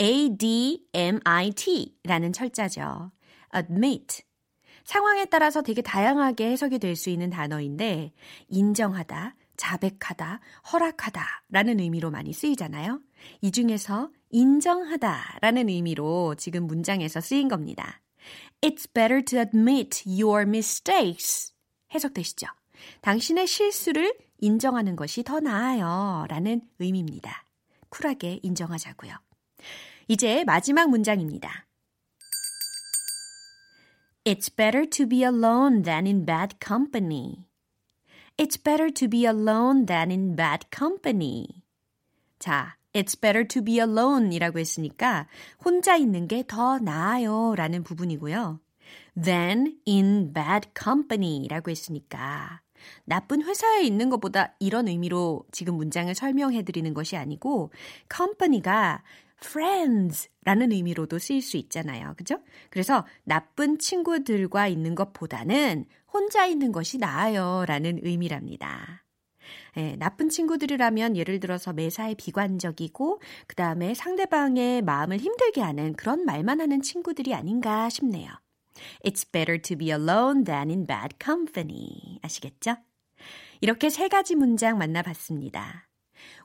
A-D-M-I-T 0.00 1.98
라는 2.04 2.32
철자죠. 2.32 3.10
admit. 3.54 4.22
상황에 4.84 5.24
따라서 5.26 5.62
되게 5.62 5.82
다양하게 5.82 6.52
해석이 6.52 6.78
될 6.78 6.94
수 6.94 7.10
있는 7.10 7.30
단어인데, 7.30 8.12
인정하다, 8.48 9.34
자백하다, 9.56 10.40
허락하다 10.72 11.24
라는 11.50 11.80
의미로 11.80 12.10
많이 12.10 12.32
쓰이잖아요. 12.32 13.00
이 13.40 13.52
중에서 13.52 14.10
인정하다 14.30 15.38
라는 15.40 15.68
의미로 15.68 16.34
지금 16.36 16.66
문장에서 16.66 17.20
쓰인 17.20 17.48
겁니다. 17.48 18.00
It's 18.60 18.92
better 18.92 19.22
to 19.24 19.38
admit 19.38 20.02
your 20.06 20.42
mistakes. 20.48 21.52
해석되시죠? 21.94 22.46
당신의 23.02 23.46
실수를 23.46 24.14
인정하는 24.38 24.96
것이 24.96 25.22
더 25.22 25.40
나아요. 25.40 26.26
라는 26.28 26.62
의미입니다. 26.78 27.44
쿨하게 27.88 28.40
인정하자고요. 28.42 29.14
이제 30.08 30.44
마지막 30.44 30.90
문장입니다. 30.90 31.66
It's 34.24 34.54
better 34.54 34.88
to 34.88 35.06
be 35.06 35.22
alone 35.22 35.82
than 35.82 36.06
in 36.06 36.24
bad 36.24 36.56
company. 36.64 37.44
It's 38.36 38.56
better 38.56 38.90
to 38.90 39.08
be 39.08 39.26
alone 39.26 39.86
than 39.86 40.10
in 40.10 40.34
bad 40.36 40.66
company. 40.70 41.62
자, 42.38 42.76
It's 42.94 43.20
better 43.20 43.46
to 43.48 43.62
be 43.62 43.78
alone 43.80 44.32
이라고 44.32 44.60
했으니까 44.60 45.26
혼자 45.64 45.96
있는 45.96 46.28
게 46.28 46.44
더 46.46 46.78
나아요 46.78 47.54
라는 47.56 47.82
부분이고요. 47.82 48.60
than 49.20 49.76
in 49.86 50.32
bad 50.32 50.68
company 50.80 51.48
라고 51.48 51.70
했으니까 51.72 52.60
나쁜 53.04 53.42
회사에 53.42 53.82
있는 53.82 54.10
것보다 54.10 54.54
이런 54.60 54.86
의미로 54.86 55.44
지금 55.50 55.74
문장을 55.74 56.14
설명해 56.14 56.62
드리는 56.62 56.94
것이 56.94 57.16
아니고 57.16 57.72
company가 58.14 59.02
friends 59.42 60.28
라는 60.44 60.70
의미로도 60.70 61.18
쓰일 61.18 61.42
수 61.42 61.56
있잖아요. 61.56 62.14
그죠? 62.16 62.38
그래서 62.70 63.04
나쁜 63.24 63.78
친구들과 63.78 64.68
있는 64.68 64.94
것보다는 64.94 65.86
혼자 66.14 66.46
있는 66.46 66.70
것이 66.70 66.98
나아요 66.98 67.64
라는 67.66 67.98
의미랍니다. 68.02 69.04
예, 69.76 69.96
나쁜 69.96 70.28
친구들이라면 70.28 71.16
예를 71.16 71.40
들어서 71.40 71.72
매사에 71.72 72.14
비관적이고 72.14 73.20
그 73.48 73.56
다음에 73.56 73.92
상대방의 73.92 74.82
마음을 74.82 75.18
힘들게 75.18 75.60
하는 75.60 75.94
그런 75.94 76.24
말만 76.24 76.60
하는 76.60 76.80
친구들이 76.80 77.34
아닌가 77.34 77.90
싶네요. 77.90 78.30
It's 79.04 79.30
better 79.30 79.60
to 79.60 79.76
be 79.76 79.88
alone 79.88 80.44
than 80.44 80.70
in 80.70 80.86
bad 80.86 81.16
company. 81.22 82.20
아시겠죠? 82.22 82.76
이렇게 83.60 83.90
세 83.90 84.08
가지 84.08 84.36
문장 84.36 84.78
만나봤습니다. 84.78 85.88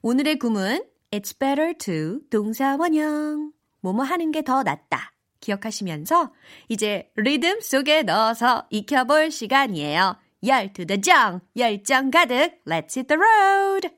오늘의 0.02 0.40
구문 0.40 0.84
It's 1.12 1.38
better 1.40 1.74
to 1.78 2.20
동사 2.30 2.76
원형 2.76 3.54
뭐뭐 3.82 4.04
하는 4.04 4.32
게 4.32 4.42
더 4.42 4.64
낫다. 4.64 5.14
기억하시면서 5.40 6.34
이제 6.68 7.12
리듬 7.16 7.62
속에 7.62 8.04
넣어서 8.04 8.68
익혀볼 8.70 9.32
시간이에요. 9.32 10.18
열두 10.44 10.86
대장, 10.86 11.42
열정 11.58 12.12
가득, 12.12 12.62
let's 12.66 12.96
hit 12.96 13.08
the 13.08 13.20
road! 13.20 13.90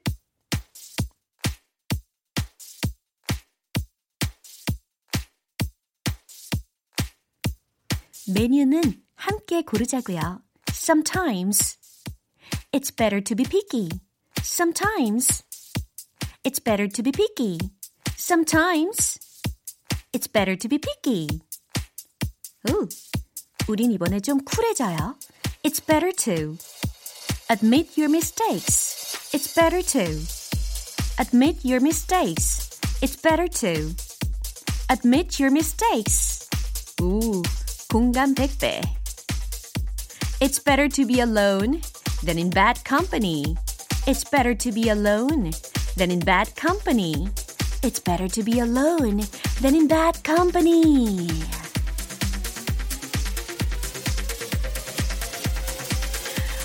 메뉴는 8.34 8.82
함께 9.15 9.62
고르자고요. 9.62 10.41
Sometimes 10.69 11.77
it's 12.71 12.95
better 12.95 13.21
to 13.21 13.36
be 13.36 13.45
picky. 13.45 13.89
Sometimes 14.41 15.43
it's 16.43 16.60
better 16.63 16.88
to 16.88 17.04
be 17.04 17.12
picky. 17.12 17.58
Sometimes 18.15 19.19
it's 20.12 20.27
better 20.27 20.57
to 20.57 20.69
be 20.69 20.79
picky. 20.79 21.29
우, 22.69 22.88
우린 23.69 23.92
이번에 23.92 24.21
좀 24.21 24.38
쿨해져요. 24.45 25.16
It's 25.62 25.85
better 25.85 26.12
to 26.25 26.57
admit 27.51 27.97
your 27.97 28.11
mistakes. 28.11 28.97
It's 29.33 29.53
better 29.55 29.83
to 29.83 30.23
admit 31.19 31.64
your 31.64 31.81
mistakes. 31.81 32.79
It's 33.03 33.16
better 33.21 33.49
to 33.49 33.95
admit 34.88 35.38
your 35.38 35.51
mistakes. 35.51 36.49
오, 37.03 37.42
공감 37.88 38.35
100배. 38.35 38.81
It's 40.40 40.59
better 40.59 40.88
to 40.88 41.05
be 41.07 41.21
alone 41.21 41.81
than 42.23 42.38
in 42.38 42.51
bad 42.51 42.85
company. 42.85 43.57
It's 44.07 44.25
better 44.25 44.55
to 44.55 44.73
be 44.73 44.88
alone 44.88 45.53
than 45.97 46.11
in 46.11 46.21
bad 46.21 46.55
company. 46.57 47.29
It's 47.83 48.01
better 48.01 48.29
to 48.29 48.42
be 48.42 48.61
alone 48.61 49.25
than 49.60 49.76
in 49.76 49.88
bad 49.88 50.22
company. 50.24 51.28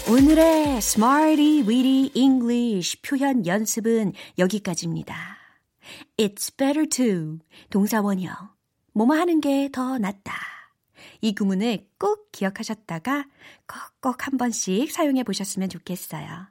오늘의 0.08 0.76
Smarty 0.76 1.62
Weedy 1.66 2.12
English 2.14 3.02
표현 3.02 3.44
연습은 3.44 4.12
여기까지입니다. 4.38 5.36
It's 6.16 6.56
better 6.56 6.88
to 6.88 7.38
동사 7.70 8.00
원형 8.00 8.32
뭐뭐 8.92 9.16
하는 9.16 9.40
게 9.40 9.68
더 9.68 9.98
낫다. 9.98 10.32
이 11.20 11.34
구문을 11.34 11.88
꼭 11.98 12.30
기억하셨다가 12.30 13.26
꼭꼭 13.66 14.26
한 14.26 14.38
번씩 14.38 14.92
사용해 14.92 15.24
보셨으면 15.24 15.68
좋겠어요. 15.68 16.48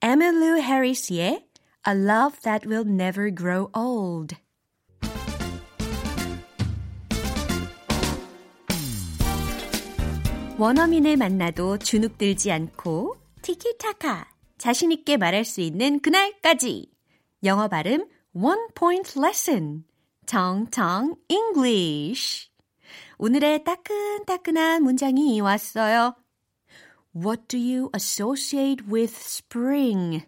에밀루 0.00 0.60
해리스의 0.60 1.46
A 1.86 1.94
Love 1.94 2.40
That 2.42 2.66
Will 2.66 2.88
Never 2.88 3.34
Grow 3.34 3.68
Old 3.76 4.36
원어민을 10.56 11.16
만나도 11.16 11.78
주눅들지 11.78 12.52
않고 12.52 13.16
티키타카 13.42 14.28
자신있게 14.56 15.16
말할 15.16 15.44
수 15.44 15.60
있는 15.60 15.98
그날까지 15.98 16.92
영어 17.42 17.66
발음 17.66 18.08
One 18.34 18.68
Point 18.76 19.18
Lesson 19.18 19.84
정정 20.26 21.16
English 21.28 22.50
오늘의 23.18 23.64
따끈따끈한 23.64 24.84
문장이 24.84 25.40
왔어요. 25.40 26.14
What 27.16 27.48
do 27.48 27.58
you 27.58 27.90
associate 27.92 28.86
with 28.86 29.12
spring? 29.12 30.24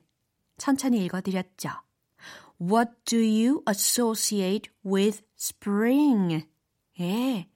천천히 0.58 1.04
읽어드렸죠. 1.04 1.70
What 2.60 2.90
do 3.04 3.18
you 3.18 3.62
associate 3.68 4.72
with 4.84 5.22
spring? 5.38 6.48
예. 6.98 7.48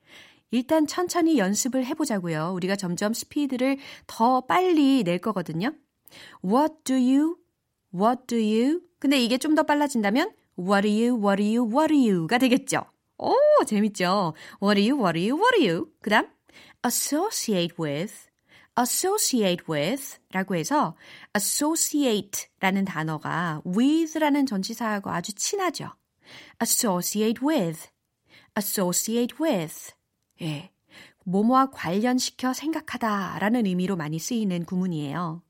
일단 0.50 0.86
천천히 0.86 1.38
연습을 1.38 1.84
해보자고요. 1.86 2.52
우리가 2.54 2.76
점점 2.76 3.12
스피드를 3.12 3.78
더 4.06 4.42
빨리 4.42 5.02
낼 5.04 5.18
거거든요. 5.18 5.72
What 6.44 6.74
do 6.84 6.96
you? 6.96 7.36
What 7.94 8.26
do 8.26 8.38
you? 8.38 8.80
근데 8.98 9.18
이게 9.18 9.38
좀 9.38 9.54
더 9.54 9.62
빨라진다면 9.62 10.32
What 10.58 10.86
are 10.86 11.08
you? 11.08 11.16
What 11.16 11.42
are 11.42 11.56
you? 11.56 11.64
What 11.64 11.94
are 11.94 12.10
you?가 12.10 12.38
되겠죠. 12.38 12.84
오, 13.18 13.34
재밌죠. 13.66 14.34
What 14.62 14.78
are 14.78 14.90
you? 14.90 14.98
What 14.98 15.18
are 15.18 15.30
you? 15.30 15.36
What 15.38 15.56
are 15.56 15.68
you? 15.68 15.92
그 16.02 16.10
다음 16.10 16.26
associate 16.84 17.76
with 17.78 18.28
associate 18.78 19.64
with 19.68 20.18
라고 20.32 20.56
해서 20.56 20.96
associate 21.36 22.48
라는 22.60 22.84
단어가 22.84 23.62
with 23.66 24.18
라는 24.18 24.46
전치사하고 24.46 25.10
아주 25.10 25.34
친하죠. 25.34 25.90
associate 26.62 27.40
with 27.46 27.88
associate 28.56 29.36
with 29.40 29.92
예. 30.42 30.70
뭐뭐와 31.24 31.70
관련시켜 31.70 32.52
생각하다 32.52 33.38
라는 33.38 33.66
의미로 33.66 33.96
많이 33.96 34.18
쓰이는 34.18 34.64
구문이에요. 34.64 35.42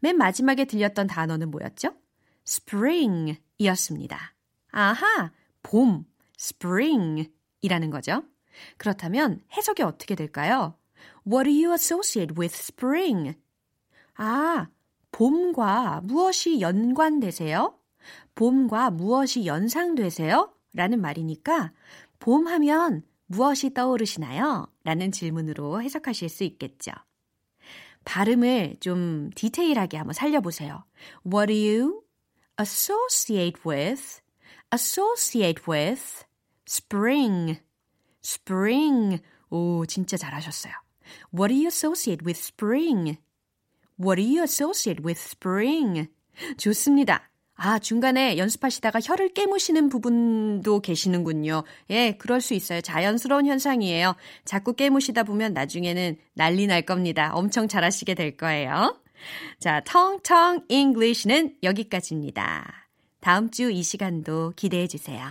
맨 0.00 0.16
마지막에 0.16 0.64
들렸던 0.64 1.06
단어는 1.06 1.50
뭐였죠? 1.50 1.94
spring 2.46 3.38
이었습니다. 3.58 4.34
아하, 4.70 5.32
봄, 5.62 6.04
spring 6.38 7.30
이라는 7.60 7.90
거죠. 7.90 8.22
그렇다면 8.78 9.42
해석이 9.52 9.82
어떻게 9.82 10.14
될까요? 10.14 10.76
What 11.26 11.50
do 11.50 11.52
you 11.52 11.72
associate 11.72 12.34
with 12.38 12.54
spring? 12.54 13.34
아, 14.14 14.68
봄과 15.12 16.02
무엇이 16.04 16.60
연관되세요? 16.60 17.78
봄과 18.34 18.90
무엇이 18.90 19.46
연상되세요? 19.46 20.52
라는 20.74 21.00
말이니까 21.00 21.72
봄 22.18 22.46
하면 22.46 23.02
무엇이 23.26 23.74
떠오르시나요? 23.74 24.66
라는 24.84 25.12
질문으로 25.12 25.82
해석하실 25.82 26.28
수 26.28 26.44
있겠죠. 26.44 26.92
발음을 28.04 28.76
좀 28.80 29.30
디테일하게 29.34 29.96
한번 29.96 30.14
살려보세요. 30.14 30.84
What 31.26 31.52
do 31.52 31.56
you 31.56 32.02
associate 32.60 33.60
with, 33.66 34.20
associate 34.72 35.64
with 35.68 36.24
spring, 36.68 37.60
spring. 38.24 39.20
오, 39.50 39.84
진짜 39.86 40.16
잘하셨어요. 40.16 40.72
What 41.32 41.52
do 41.52 41.56
you 41.56 41.66
associate 41.66 42.24
with 42.24 42.38
spring? 42.38 43.18
What 43.98 44.20
do 44.20 44.26
you 44.26 44.42
associate 44.42 45.02
with 45.04 45.20
spring? 45.20 46.08
좋습니다. 46.58 47.30
아, 47.58 47.78
중간에 47.78 48.36
연습하시다가 48.36 49.00
혀를 49.02 49.30
깨무시는 49.30 49.88
부분도 49.88 50.80
계시는군요. 50.80 51.64
예, 51.90 52.12
그럴 52.18 52.40
수 52.42 52.52
있어요. 52.52 52.82
자연스러운 52.82 53.46
현상이에요. 53.46 54.14
자꾸 54.44 54.74
깨무시다 54.74 55.22
보면 55.22 55.54
나중에는 55.54 56.16
난리 56.34 56.66
날 56.66 56.82
겁니다. 56.82 57.30
엄청 57.34 57.66
잘하시게 57.66 58.14
될 58.14 58.36
거예요. 58.36 59.00
자, 59.58 59.80
텅텅 59.84 60.66
English는 60.68 61.56
여기까지입니다. 61.62 62.88
다음 63.20 63.50
주 63.50 63.70
이 63.72 63.82
시간도 63.82 64.52
기대해 64.54 64.86
주세요. 64.86 65.26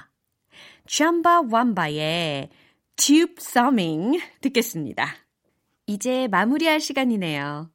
챈바 0.88 1.54
완바의 1.54 2.50
Tube 2.96 3.36
Thumbing 3.36 4.20
듣겠습니다. 4.42 5.16
이제 5.86 6.28
마무리할 6.30 6.80
시간이네요. 6.80 7.70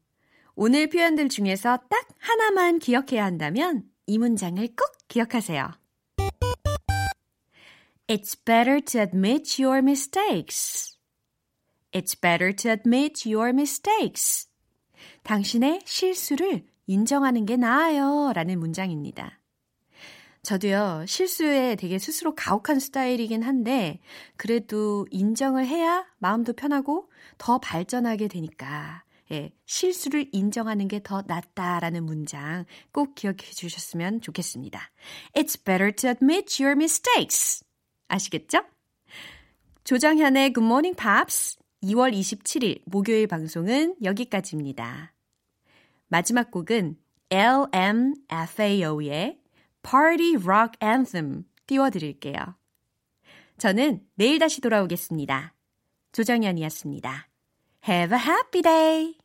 오늘 0.56 0.88
표현들 0.88 1.28
중에서 1.28 1.78
딱 1.88 2.08
하나만 2.18 2.80
기억해야 2.80 3.24
한다면 3.24 3.84
이 4.10 4.18
문장을 4.18 4.66
꼭 4.74 5.06
기억하세요. 5.06 5.70
It's 8.08 8.36
better 8.44 8.80
to 8.86 9.00
admit 9.00 9.62
your 9.62 9.78
mistakes. 9.78 10.98
It's 11.92 12.20
better 12.20 12.52
to 12.56 12.72
admit 12.72 13.22
your 13.24 13.50
mistakes. 13.50 14.48
당신의 15.22 15.82
실수를 15.84 16.66
인정하는 16.88 17.46
게 17.46 17.56
나아요. 17.56 18.32
라는 18.34 18.58
문장입니다. 18.58 19.38
저도요, 20.42 21.04
실수에 21.06 21.76
되게 21.76 22.00
스스로 22.00 22.34
가혹한 22.34 22.80
스타일이긴 22.80 23.44
한데, 23.44 24.00
그래도 24.36 25.06
인정을 25.12 25.68
해야 25.68 26.04
마음도 26.18 26.52
편하고 26.52 27.08
더 27.38 27.58
발전하게 27.58 28.26
되니까, 28.26 29.04
예, 29.32 29.52
실수를 29.66 30.28
인정하는 30.32 30.88
게 30.88 31.00
더 31.00 31.22
낫다라는 31.26 32.04
문장 32.04 32.64
꼭 32.92 33.14
기억해 33.14 33.38
주셨으면 33.38 34.20
좋겠습니다. 34.20 34.90
It's 35.34 35.64
better 35.64 35.92
to 35.92 36.10
admit 36.10 36.62
your 36.62 36.76
mistakes. 36.76 37.64
아시겠죠? 38.08 38.62
조정현의 39.84 40.52
Good 40.52 40.64
Morning 40.64 40.96
Pops 40.96 41.58
2월 41.82 42.12
27일 42.12 42.82
목요일 42.86 43.26
방송은 43.26 43.96
여기까지입니다. 44.02 45.14
마지막 46.08 46.50
곡은 46.50 46.96
LMFAO의 47.30 49.40
Party 49.82 50.36
Rock 50.36 50.72
Anthem 50.82 51.44
띄워드릴게요. 51.66 52.56
저는 53.58 54.04
내일 54.16 54.38
다시 54.38 54.60
돌아오겠습니다. 54.60 55.54
조정연이었습니다. 56.12 57.28
Have 57.88 58.18
a 58.18 58.22
happy 58.22 58.62
day! 58.62 59.19